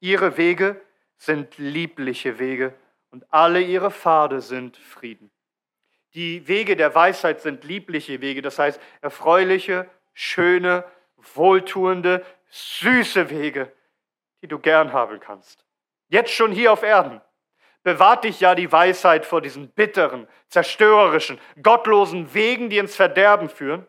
Ihre 0.00 0.36
Wege 0.36 0.80
sind 1.16 1.58
liebliche 1.58 2.38
Wege 2.38 2.74
und 3.10 3.32
alle 3.32 3.60
ihre 3.60 3.90
Pfade 3.90 4.40
sind 4.40 4.76
Frieden. 4.76 5.30
Die 6.14 6.46
Wege 6.48 6.76
der 6.76 6.94
Weisheit 6.94 7.40
sind 7.40 7.64
liebliche 7.64 8.20
Wege, 8.20 8.42
das 8.42 8.58
heißt 8.58 8.80
erfreuliche, 9.00 9.90
schöne, 10.14 10.84
wohltuende, 11.16 12.24
süße 12.48 13.30
Wege, 13.30 13.72
die 14.42 14.48
du 14.48 14.58
gern 14.58 14.92
haben 14.92 15.20
kannst. 15.20 15.64
Jetzt 16.08 16.32
schon 16.32 16.52
hier 16.52 16.72
auf 16.72 16.82
Erden. 16.82 17.20
Bewahrt 17.82 18.24
dich 18.24 18.40
ja 18.40 18.54
die 18.54 18.70
Weisheit 18.70 19.24
vor 19.24 19.40
diesen 19.40 19.70
bitteren, 19.70 20.26
zerstörerischen, 20.48 21.38
gottlosen 21.62 22.34
Wegen, 22.34 22.68
die 22.68 22.78
ins 22.78 22.96
Verderben 22.96 23.48
führen, 23.48 23.86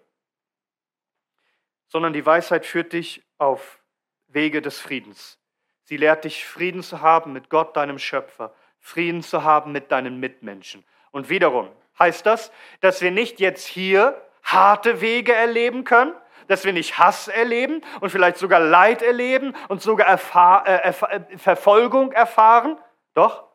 sondern 1.87 2.13
die 2.13 2.25
Weisheit 2.25 2.65
führt 2.65 2.93
dich 2.93 3.23
auf 3.37 3.81
Wege 4.27 4.61
des 4.61 4.79
Friedens. 4.79 5.39
Sie 5.83 5.97
lehrt 5.97 6.25
dich, 6.25 6.45
Frieden 6.45 6.83
zu 6.83 7.01
haben 7.01 7.33
mit 7.33 7.49
Gott, 7.49 7.75
deinem 7.75 7.97
Schöpfer, 7.97 8.53
Frieden 8.79 9.23
zu 9.23 9.43
haben 9.43 9.71
mit 9.71 9.91
deinen 9.91 10.19
Mitmenschen. 10.19 10.85
Und 11.11 11.29
wiederum, 11.29 11.71
heißt 11.97 12.25
das, 12.25 12.51
dass 12.81 13.01
wir 13.01 13.11
nicht 13.11 13.39
jetzt 13.39 13.65
hier 13.65 14.21
harte 14.43 15.01
Wege 15.01 15.33
erleben 15.33 15.83
können, 15.83 16.13
dass 16.47 16.63
wir 16.65 16.73
nicht 16.73 16.97
Hass 16.97 17.27
erleben 17.27 17.83
und 18.01 18.09
vielleicht 18.09 18.37
sogar 18.37 18.59
Leid 18.59 19.01
erleben 19.01 19.55
und 19.67 19.81
sogar 19.81 20.07
Erfahr 20.07 20.67
äh, 20.67 20.89
äh, 20.89 21.37
Verfolgung 21.37 22.11
erfahren. 22.11 22.79
Doch, 23.13 23.47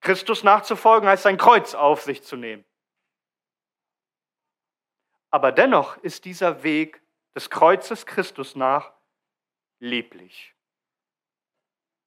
Christus 0.00 0.42
nachzufolgen 0.42 1.08
heißt 1.08 1.22
sein 1.22 1.36
Kreuz 1.36 1.74
auf 1.74 2.02
sich 2.02 2.22
zu 2.22 2.36
nehmen. 2.36 2.64
Aber 5.30 5.52
dennoch 5.52 5.96
ist 5.98 6.24
dieser 6.24 6.62
Weg 6.62 7.00
des 7.34 7.48
Kreuzes 7.48 8.04
Christus 8.04 8.54
nach 8.54 8.92
lieblich 9.78 10.54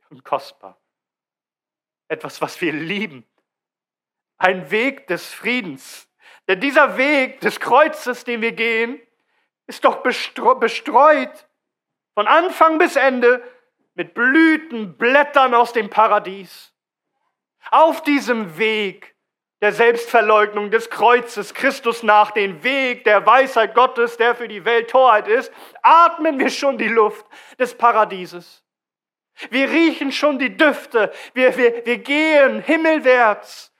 und 0.10 0.24
kostbar. 0.24 0.78
Etwas, 2.08 2.40
was 2.42 2.62
wir 2.62 2.72
lieben 2.72 3.26
ein 4.38 4.70
Weg 4.72 5.08
des 5.08 5.32
Friedens. 5.32 6.08
Denn 6.48 6.60
dieser 6.60 6.98
Weg 6.98 7.40
des 7.42 7.60
Kreuzes, 7.60 8.24
den 8.24 8.42
wir 8.42 8.52
gehen, 8.52 9.00
ist 9.68 9.84
doch 9.84 10.04
bestreut 10.04 11.48
von 12.14 12.28
Anfang 12.28 12.78
bis 12.78 12.96
Ende 12.96 13.44
mit 13.94 14.14
Blüten, 14.14 14.98
Blättern 14.98 15.54
aus 15.54 15.74
dem 15.74 15.90
Paradies. 15.90 16.74
Auf 17.72 18.04
diesem 18.04 18.58
Weg 18.58 19.16
der 19.62 19.72
Selbstverleugnung 19.72 20.70
des 20.70 20.90
Kreuzes, 20.90 21.54
Christus 21.54 22.04
nach, 22.04 22.32
den 22.32 22.64
Weg 22.64 23.04
der 23.06 23.26
Weisheit 23.26 23.74
Gottes, 23.74 24.18
der 24.18 24.36
für 24.36 24.48
die 24.48 24.66
Welt 24.66 24.90
Torheit 24.90 25.28
ist, 25.28 25.52
atmen 25.82 26.40
wir 26.40 26.50
schon 26.50 26.78
die 26.78 26.88
Luft 26.88 27.26
des 27.58 27.76
Paradieses. 27.76 28.64
Wir 29.50 29.70
riechen 29.70 30.12
schon 30.12 30.40
die 30.40 30.56
Düfte. 30.56 31.12
Wir, 31.34 31.58
wir, 31.58 31.86
wir 31.86 31.98
gehen 31.98 32.62
himmelwärts 32.62 33.74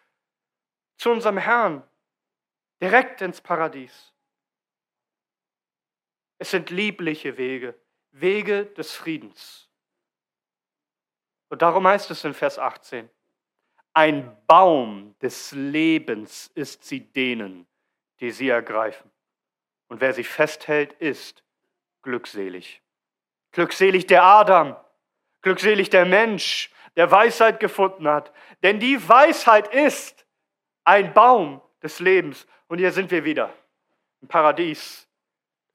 zu 0.98 1.12
unserem 1.12 1.38
Herrn, 1.38 1.84
direkt 2.82 3.22
ins 3.22 3.40
Paradies. 3.40 4.15
Es 6.38 6.52
sind 6.52 6.70
liebliche 6.70 7.38
Wege, 7.38 7.76
Wege 8.12 8.66
des 8.66 8.94
Friedens. 8.94 9.70
Und 11.50 11.62
darum 11.62 11.88
heißt 11.88 12.12
es 12.12 12.24
in 12.24 12.34
Vers 12.34 12.60
18, 12.60 13.10
ein 13.94 14.36
Baum 14.46 15.16
des 15.22 15.54
Lebens 15.54 16.52
ist 16.54 16.84
sie 16.84 17.00
denen, 17.00 17.66
die 18.20 18.32
sie 18.32 18.50
ergreifen. 18.50 19.10
Und 19.88 20.02
wer 20.02 20.14
sie 20.14 20.24
festhält, 20.24 20.94
ist 20.94 21.44
glückselig. 22.02 22.82
Glückselig 23.52 24.08
der 24.08 24.24
Adam, 24.24 24.76
glückselig 25.42 25.90
der 25.90 26.06
Mensch, 26.06 26.72
der 26.98 27.10
Weisheit 27.12 27.60
gefunden 27.60 28.08
hat. 28.08 28.34
Denn 28.64 28.80
die 28.80 29.08
Weisheit 29.08 29.74
ist 29.74 30.26
ein 30.84 31.14
Baum 31.14 31.62
des 31.82 32.00
Lebens. 32.00 32.48
Und 32.68 32.80
hier 32.80 32.92
sind 32.92 33.12
wir 33.12 33.24
wieder 33.24 33.54
im 34.22 34.28
Paradies, 34.28 35.05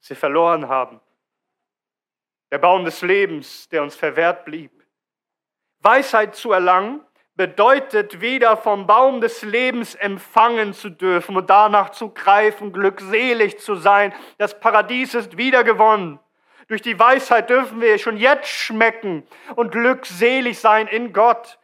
wir 0.09 0.17
verloren 0.17 0.67
haben. 0.67 0.99
Der 2.51 2.57
Baum 2.57 2.85
des 2.85 3.01
Lebens, 3.01 3.69
der 3.69 3.83
uns 3.83 3.95
verwehrt 3.95 4.45
blieb. 4.45 4.71
Weisheit 5.79 6.35
zu 6.35 6.51
erlangen 6.51 7.01
bedeutet 7.35 8.21
wieder 8.21 8.57
vom 8.57 8.85
Baum 8.85 9.21
des 9.21 9.41
Lebens 9.41 9.95
empfangen 9.95 10.73
zu 10.73 10.89
dürfen 10.89 11.37
und 11.37 11.49
danach 11.49 11.89
zu 11.91 12.09
greifen, 12.09 12.73
glückselig 12.73 13.59
zu 13.59 13.75
sein. 13.75 14.13
Das 14.37 14.59
Paradies 14.59 15.13
ist 15.13 15.37
wiedergewonnen. 15.37 16.19
Durch 16.67 16.81
die 16.81 16.99
Weisheit 16.99 17.49
dürfen 17.49 17.81
wir 17.81 17.97
schon 17.97 18.17
jetzt 18.17 18.47
schmecken 18.47 19.25
und 19.55 19.71
glückselig 19.71 20.59
sein 20.59 20.87
in 20.87 21.13
Gott. 21.13 21.57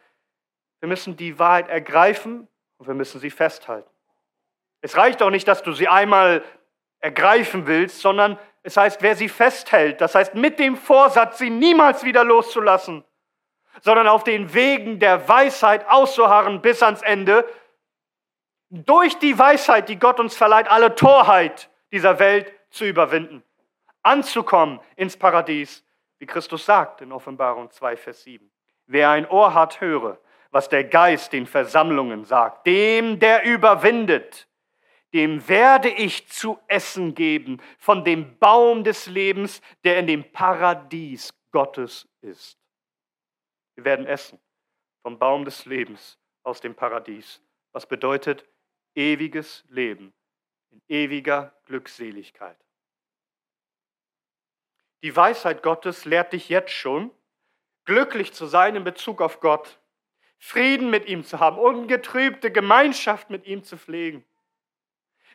Wir 0.80 0.88
müssen 0.88 1.16
die 1.16 1.38
Wahrheit 1.38 1.68
ergreifen 1.68 2.48
und 2.78 2.86
wir 2.86 2.94
müssen 2.94 3.20
sie 3.20 3.30
festhalten. 3.30 3.88
Es 4.80 4.96
reicht 4.96 5.22
auch 5.22 5.30
nicht, 5.30 5.48
dass 5.48 5.62
du 5.62 5.72
sie 5.72 5.88
einmal 5.88 6.42
ergreifen 7.00 7.66
willst, 7.66 8.00
sondern 8.00 8.38
es 8.62 8.76
heißt, 8.76 9.02
wer 9.02 9.16
sie 9.16 9.28
festhält, 9.28 10.00
das 10.00 10.14
heißt 10.14 10.34
mit 10.34 10.58
dem 10.58 10.76
Vorsatz, 10.76 11.38
sie 11.38 11.50
niemals 11.50 12.04
wieder 12.04 12.24
loszulassen, 12.24 13.04
sondern 13.80 14.08
auf 14.08 14.24
den 14.24 14.52
Wegen 14.52 14.98
der 14.98 15.28
Weisheit 15.28 15.88
auszuharren 15.88 16.60
bis 16.60 16.82
ans 16.82 17.02
Ende, 17.02 17.46
durch 18.70 19.18
die 19.18 19.38
Weisheit, 19.38 19.88
die 19.88 19.98
Gott 19.98 20.20
uns 20.20 20.36
verleiht, 20.36 20.70
alle 20.70 20.94
Torheit 20.94 21.70
dieser 21.90 22.18
Welt 22.18 22.52
zu 22.70 22.84
überwinden, 22.84 23.42
anzukommen 24.02 24.80
ins 24.96 25.16
Paradies, 25.16 25.84
wie 26.18 26.26
Christus 26.26 26.66
sagt 26.66 27.00
in 27.00 27.12
Offenbarung 27.12 27.70
2, 27.70 27.96
Vers 27.96 28.22
7. 28.24 28.50
Wer 28.86 29.10
ein 29.10 29.28
Ohr 29.28 29.54
hat, 29.54 29.80
höre, 29.80 30.18
was 30.50 30.68
der 30.68 30.84
Geist 30.84 31.32
den 31.32 31.46
Versammlungen 31.46 32.24
sagt. 32.24 32.66
Dem, 32.66 33.18
der 33.18 33.44
überwindet, 33.44 34.47
dem 35.12 35.48
werde 35.48 35.88
ich 35.88 36.28
zu 36.28 36.58
essen 36.66 37.14
geben 37.14 37.62
von 37.78 38.04
dem 38.04 38.38
Baum 38.38 38.84
des 38.84 39.06
Lebens, 39.06 39.62
der 39.84 39.98
in 39.98 40.06
dem 40.06 40.32
Paradies 40.32 41.32
Gottes 41.50 42.06
ist. 42.20 42.58
Wir 43.74 43.84
werden 43.84 44.06
essen 44.06 44.38
vom 45.02 45.18
Baum 45.18 45.44
des 45.44 45.64
Lebens 45.64 46.18
aus 46.42 46.60
dem 46.60 46.74
Paradies, 46.74 47.40
was 47.72 47.86
bedeutet 47.86 48.44
ewiges 48.94 49.64
Leben 49.68 50.12
in 50.70 50.82
ewiger 50.88 51.54
Glückseligkeit. 51.64 52.58
Die 55.02 55.14
Weisheit 55.14 55.62
Gottes 55.62 56.04
lehrt 56.04 56.32
dich 56.32 56.48
jetzt 56.48 56.72
schon, 56.72 57.10
glücklich 57.84 58.32
zu 58.32 58.46
sein 58.46 58.74
in 58.76 58.84
Bezug 58.84 59.22
auf 59.22 59.40
Gott, 59.40 59.80
Frieden 60.38 60.90
mit 60.90 61.06
ihm 61.06 61.24
zu 61.24 61.40
haben, 61.40 61.58
ungetrübte 61.58 62.52
Gemeinschaft 62.52 63.30
mit 63.30 63.46
ihm 63.46 63.64
zu 63.64 63.76
pflegen. 63.76 64.24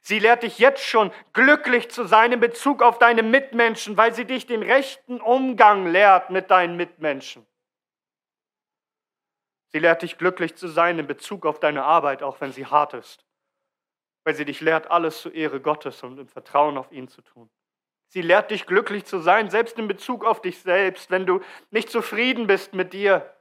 Sie 0.06 0.20
lehrt 0.20 0.44
dich 0.44 0.60
jetzt 0.60 0.84
schon, 0.84 1.12
glücklich 1.32 1.90
zu 1.90 2.06
sein 2.06 2.34
in 2.34 2.42
Bezug 2.42 2.84
auf 2.84 3.00
deine 3.00 3.24
Mitmenschen, 3.24 3.96
weil 3.96 4.14
sie 4.14 4.26
dich 4.26 4.46
den 4.46 4.62
rechten 4.62 5.22
Umgang 5.22 5.88
lehrt 5.88 6.30
mit 6.30 6.52
deinen 6.52 6.76
Mitmenschen. 6.76 7.48
Sie 9.70 9.80
lehrt 9.80 10.02
dich 10.02 10.18
glücklich 10.18 10.56
zu 10.56 10.68
sein 10.68 11.00
in 11.00 11.08
Bezug 11.08 11.46
auf 11.46 11.60
deine 11.60 11.84
Arbeit, 11.84 12.22
auch 12.22 12.42
wenn 12.42 12.52
sie 12.52 12.66
hart 12.66 12.94
ist. 12.94 13.26
Weil 14.26 14.36
sie 14.36 14.46
dich 14.46 14.60
lehrt, 14.60 14.92
alles 14.92 15.22
zur 15.22 15.34
Ehre 15.34 15.62
Gottes 15.62 16.04
und 16.04 16.20
im 16.20 16.28
Vertrauen 16.28 16.78
auf 16.78 16.92
ihn 16.92 17.08
zu 17.08 17.22
tun. 17.22 17.50
Sie 18.08 18.22
lehrt 18.22 18.52
dich 18.52 18.66
glücklich 18.66 19.06
zu 19.06 19.20
sein, 19.20 19.50
selbst 19.50 19.80
in 19.80 19.88
Bezug 19.88 20.26
auf 20.26 20.42
dich 20.42 20.60
selbst, 20.60 21.12
wenn 21.12 21.26
du 21.26 21.40
nicht 21.72 21.90
zufrieden 21.90 22.46
bist 22.46 22.74
mit 22.74 22.92
dir 22.92 23.34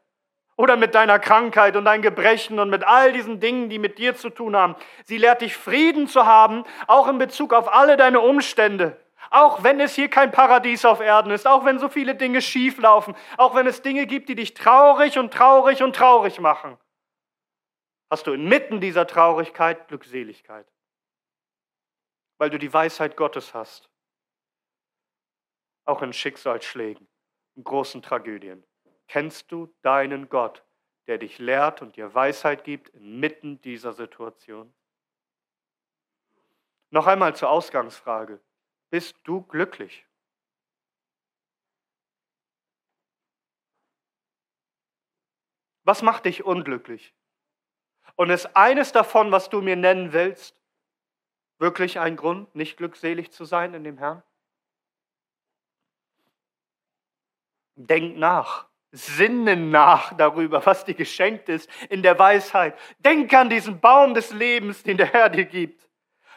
oder 0.63 0.77
mit 0.77 0.95
deiner 0.95 1.19
Krankheit 1.19 1.75
und 1.75 1.87
deinen 1.87 2.03
Gebrechen 2.03 2.61
und 2.61 2.71
mit 2.71 2.85
all 2.85 3.13
diesen 3.13 3.41
Dingen, 3.41 3.69
die 3.69 3.81
mit 3.81 3.99
dir 3.99 4.15
zu 4.15 4.31
tun 4.31 4.55
haben. 4.55 4.77
Sie 5.03 5.19
lehrt 5.19 5.43
dich 5.43 5.57
Frieden 5.57 6.07
zu 6.07 6.25
haben, 6.25 6.63
auch 6.87 7.09
in 7.09 7.19
Bezug 7.19 7.53
auf 7.53 7.75
alle 7.75 7.97
deine 7.97 8.21
Umstände. 8.21 8.97
Auch 9.31 9.65
wenn 9.65 9.81
es 9.81 9.97
hier 9.97 10.09
kein 10.09 10.31
Paradies 10.31 10.85
auf 10.85 11.01
Erden 11.01 11.33
ist, 11.33 11.49
auch 11.49 11.65
wenn 11.65 11.81
so 11.81 11.89
viele 11.89 12.15
Dinge 12.15 12.41
schief 12.41 12.79
laufen, 12.79 13.17
auch 13.39 13.57
wenn 13.57 13.67
es 13.67 13.83
Dinge 13.83 14.07
gibt, 14.07 14.29
die 14.29 14.37
dich 14.37 14.55
traurig 14.55 15.19
und 15.19 15.35
traurig 15.35 15.83
und 15.83 15.97
traurig 15.97 16.39
machen, 16.39 16.79
hast 18.09 18.29
du 18.29 18.33
inmitten 18.33 18.81
dieser 18.81 19.09
Traurigkeit 19.09 19.89
Glückseligkeit, 19.89 20.71
weil 22.39 22.51
du 22.51 22.59
die 22.61 22.73
Weisheit 22.73 23.17
Gottes 23.17 23.53
hast, 23.53 23.91
auch 25.87 26.03
in 26.03 26.13
Schicksalsschlägen, 26.13 27.09
in 27.57 27.65
großen 27.65 28.01
Tragödien. 28.01 28.63
Kennst 29.13 29.53
du 29.53 29.67
deinen 29.83 30.31
Gott, 30.31 30.65
der 31.07 31.19
dich 31.19 31.39
lehrt 31.39 31.83
und 31.83 31.97
dir 31.97 32.15
Weisheit 32.15 32.65
gibt 32.65 32.89
inmitten 32.95 33.61
dieser 33.61 33.93
Situation? 33.93 34.73
Noch 36.89 37.07
einmal 37.07 37.37
zur 37.37 37.51
Ausgangsfrage. 37.51 38.41
Bist 38.89 39.15
du 39.25 39.43
glücklich? 39.43 40.07
Was 45.85 46.01
macht 46.01 46.25
dich 46.25 46.45
unglücklich? 46.45 47.15
Und 48.17 48.31
ist 48.31 48.57
eines 48.57 48.93
davon, 48.93 49.31
was 49.31 49.51
du 49.51 49.61
mir 49.61 49.77
nennen 49.77 50.15
willst, 50.15 50.57
wirklich 51.59 52.01
ein 52.01 52.17
Grund, 52.17 52.55
nicht 52.55 52.79
glückselig 52.79 53.31
zu 53.31 53.45
sein 53.45 53.75
in 53.75 53.85
dem 53.85 53.99
Herrn? 53.99 54.23
Denk 57.77 58.17
nach, 58.17 58.72
sinne 58.93 59.57
nach 59.57 60.15
darüber, 60.17 60.65
was 60.65 60.85
dir 60.85 60.95
geschenkt 60.95 61.49
ist 61.49 61.69
in 61.89 62.03
der 62.03 62.19
Weisheit. 62.19 62.79
Denk 62.99 63.33
an 63.33 63.49
diesen 63.49 63.81
Baum 63.81 64.15
des 64.15 64.33
Lebens, 64.33 64.83
den 64.83 64.99
der 64.99 65.07
Herr 65.07 65.31
dir 65.31 65.47
gibt. 65.47 65.89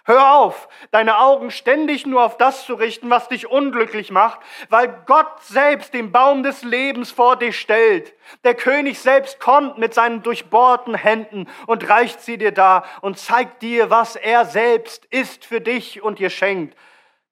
Hör 0.08 0.36
auf, 0.36 0.70
deine 0.91 1.18
Augen 1.18 1.50
ständig 1.50 2.06
nur 2.06 2.24
auf 2.24 2.38
das 2.38 2.65
zu 2.65 2.76
richten, 2.76 3.10
was 3.10 3.28
dich 3.28 3.48
unglücklich 3.48 4.12
macht, 4.12 4.39
weil 4.70 4.88
Gott 5.08 5.41
selbst 5.41 5.96
den 5.96 6.12
Baum 6.12 6.44
des 6.44 6.63
Lebens 6.63 7.12
vor 7.12 7.38
dich 7.38 7.60
stellt. 7.60 8.13
Der 8.44 8.54
König 8.54 9.00
selbst 9.00 9.39
kommt 9.39 9.80
mit 9.80 9.96
seinen 9.96 10.22
durchbohrten 10.22 10.94
Händen 10.94 11.50
und 11.65 11.89
reicht 11.89 12.22
sie 12.22 12.38
dir 12.38 12.52
dar 12.52 12.86
und 13.02 13.18
zeigt 13.18 13.63
dir, 13.63 13.89
was 13.89 14.15
er 14.15 14.46
selbst 14.46 15.06
ist 15.06 15.44
für 15.44 15.60
dich 15.60 16.04
und 16.04 16.20
dir 16.20 16.30
schenkt. 16.30 16.78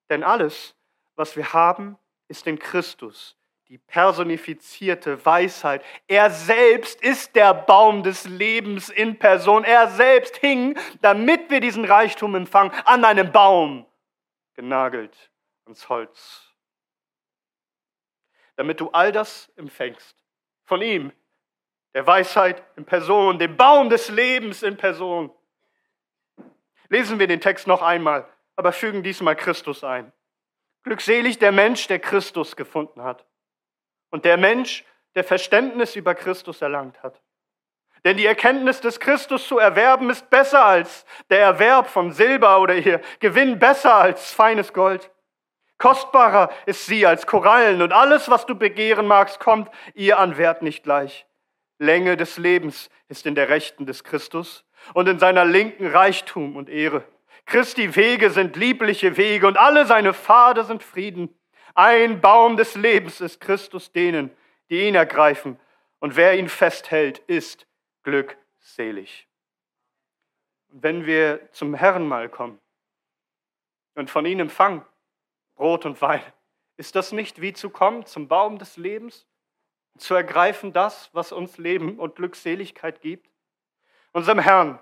Denn 0.09 0.23
alles, 0.23 0.75
was 1.15 1.37
wir 1.37 1.53
haben, 1.53 1.95
ist 2.27 2.47
in 2.47 2.57
Christus 2.57 3.37
die 3.73 3.79
personifizierte 3.79 5.25
Weisheit. 5.25 5.83
Er 6.07 6.29
selbst 6.29 7.01
ist 7.01 7.35
der 7.35 7.55
Baum 7.55 8.03
des 8.03 8.25
Lebens 8.25 8.89
in 8.89 9.17
Person. 9.17 9.63
Er 9.63 9.87
selbst 9.87 10.37
hing, 10.37 10.77
damit 11.01 11.49
wir 11.49 11.59
diesen 11.59 11.83
Reichtum 11.83 12.35
empfangen, 12.35 12.71
an 12.85 13.03
einem 13.03 13.31
Baum, 13.31 13.87
genagelt 14.53 15.31
ans 15.65 15.89
Holz. 15.89 16.53
Damit 18.57 18.79
du 18.79 18.91
all 18.91 19.11
das 19.11 19.51
empfängst 19.55 20.23
von 20.65 20.83
ihm, 20.83 21.11
der 21.95 22.05
Weisheit 22.05 22.61
in 22.75 22.85
Person, 22.85 23.39
dem 23.39 23.57
Baum 23.57 23.89
des 23.89 24.09
Lebens 24.09 24.61
in 24.61 24.77
Person. 24.77 25.31
Lesen 26.89 27.17
wir 27.17 27.25
den 27.25 27.41
Text 27.41 27.65
noch 27.65 27.81
einmal, 27.81 28.29
aber 28.55 28.71
fügen 28.71 29.01
diesmal 29.01 29.35
Christus 29.35 29.83
ein. 29.83 30.13
Glückselig 30.83 31.39
der 31.39 31.51
Mensch, 31.51 31.87
der 31.87 31.97
Christus 31.97 32.55
gefunden 32.55 33.01
hat 33.01 33.25
und 34.13 34.25
der 34.25 34.37
Mensch, 34.37 34.85
der 35.15 35.23
Verständnis 35.23 35.95
über 35.95 36.13
Christus 36.13 36.61
erlangt 36.61 37.01
hat. 37.01 37.19
Denn 38.05 38.15
die 38.15 38.27
Erkenntnis 38.27 38.79
des 38.79 38.99
Christus 38.99 39.47
zu 39.47 39.57
erwerben 39.57 40.11
ist 40.11 40.29
besser 40.29 40.63
als 40.63 41.03
der 41.31 41.39
Erwerb 41.39 41.87
von 41.87 42.11
Silber 42.11 42.61
oder 42.61 42.75
ihr 42.75 43.01
Gewinn 43.19 43.57
besser 43.57 43.95
als 43.95 44.31
feines 44.31 44.71
Gold. 44.71 45.09
Kostbarer 45.79 46.51
ist 46.67 46.85
sie 46.85 47.07
als 47.07 47.25
Korallen 47.25 47.81
und 47.81 47.91
alles, 47.91 48.29
was 48.29 48.45
du 48.45 48.53
begehren 48.53 49.07
magst, 49.07 49.39
kommt 49.39 49.71
ihr 49.95 50.19
an 50.19 50.37
Wert 50.37 50.61
nicht 50.61 50.83
gleich. 50.83 51.25
Länge 51.79 52.15
des 52.15 52.37
Lebens 52.37 52.91
ist 53.07 53.25
in 53.25 53.33
der 53.33 53.49
Rechten 53.49 53.87
des 53.87 54.03
Christus 54.03 54.63
und 54.93 55.09
in 55.09 55.17
seiner 55.17 55.43
Linken 55.43 55.87
Reichtum 55.87 56.55
und 56.55 56.69
Ehre. 56.69 57.03
Christi 57.47 57.95
Wege 57.95 58.29
sind 58.29 58.55
liebliche 58.57 59.17
Wege 59.17 59.47
und 59.47 59.57
alle 59.57 59.87
seine 59.87 60.13
Pfade 60.13 60.65
sind 60.65 60.83
Frieden. 60.83 61.35
Ein 61.75 62.21
Baum 62.21 62.55
des 62.55 62.75
Lebens 62.75 63.19
ist 63.19 63.41
Christus 63.41 63.91
denen, 63.91 64.29
die 64.69 64.87
ihn 64.87 64.95
ergreifen. 64.95 65.59
Und 65.99 66.15
wer 66.15 66.37
ihn 66.37 66.49
festhält, 66.49 67.19
ist 67.19 67.65
glückselig. 68.03 69.27
Wenn 70.69 71.05
wir 71.05 71.51
zum 71.51 71.73
Herrn 71.73 72.07
mal 72.07 72.29
kommen 72.29 72.59
und 73.95 74.09
von 74.09 74.25
ihm 74.25 74.39
empfangen, 74.39 74.85
Brot 75.55 75.85
und 75.85 76.01
Wein, 76.01 76.23
ist 76.77 76.95
das 76.95 77.11
nicht 77.11 77.41
wie 77.41 77.53
zu 77.53 77.69
kommen 77.69 78.05
zum 78.05 78.27
Baum 78.27 78.57
des 78.57 78.77
Lebens? 78.77 79.27
Zu 79.97 80.15
ergreifen 80.15 80.73
das, 80.73 81.09
was 81.13 81.31
uns 81.31 81.57
Leben 81.57 81.99
und 81.99 82.15
Glückseligkeit 82.15 83.01
gibt? 83.01 83.29
Unserem 84.11 84.39
Herrn, 84.39 84.79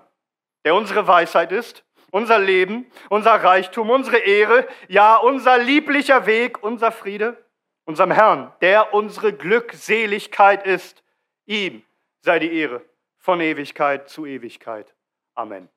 der 0.64 0.74
unsere 0.74 1.06
Weisheit 1.06 1.52
ist, 1.52 1.84
unser 2.12 2.38
Leben, 2.38 2.86
unser 3.08 3.32
Reichtum, 3.32 3.90
unsere 3.90 4.18
Ehre, 4.18 4.68
ja 4.86 5.16
unser 5.16 5.58
lieblicher 5.58 6.26
Weg, 6.26 6.62
unser 6.62 6.92
Friede, 6.92 7.44
unserem 7.84 8.12
Herrn, 8.12 8.52
der 8.60 8.94
unsere 8.94 9.32
Glückseligkeit 9.32 10.64
ist. 10.64 11.02
Ihm 11.46 11.82
sei 12.20 12.38
die 12.38 12.52
Ehre 12.52 12.82
von 13.18 13.40
Ewigkeit 13.40 14.08
zu 14.08 14.26
Ewigkeit. 14.26 14.94
Amen. 15.34 15.68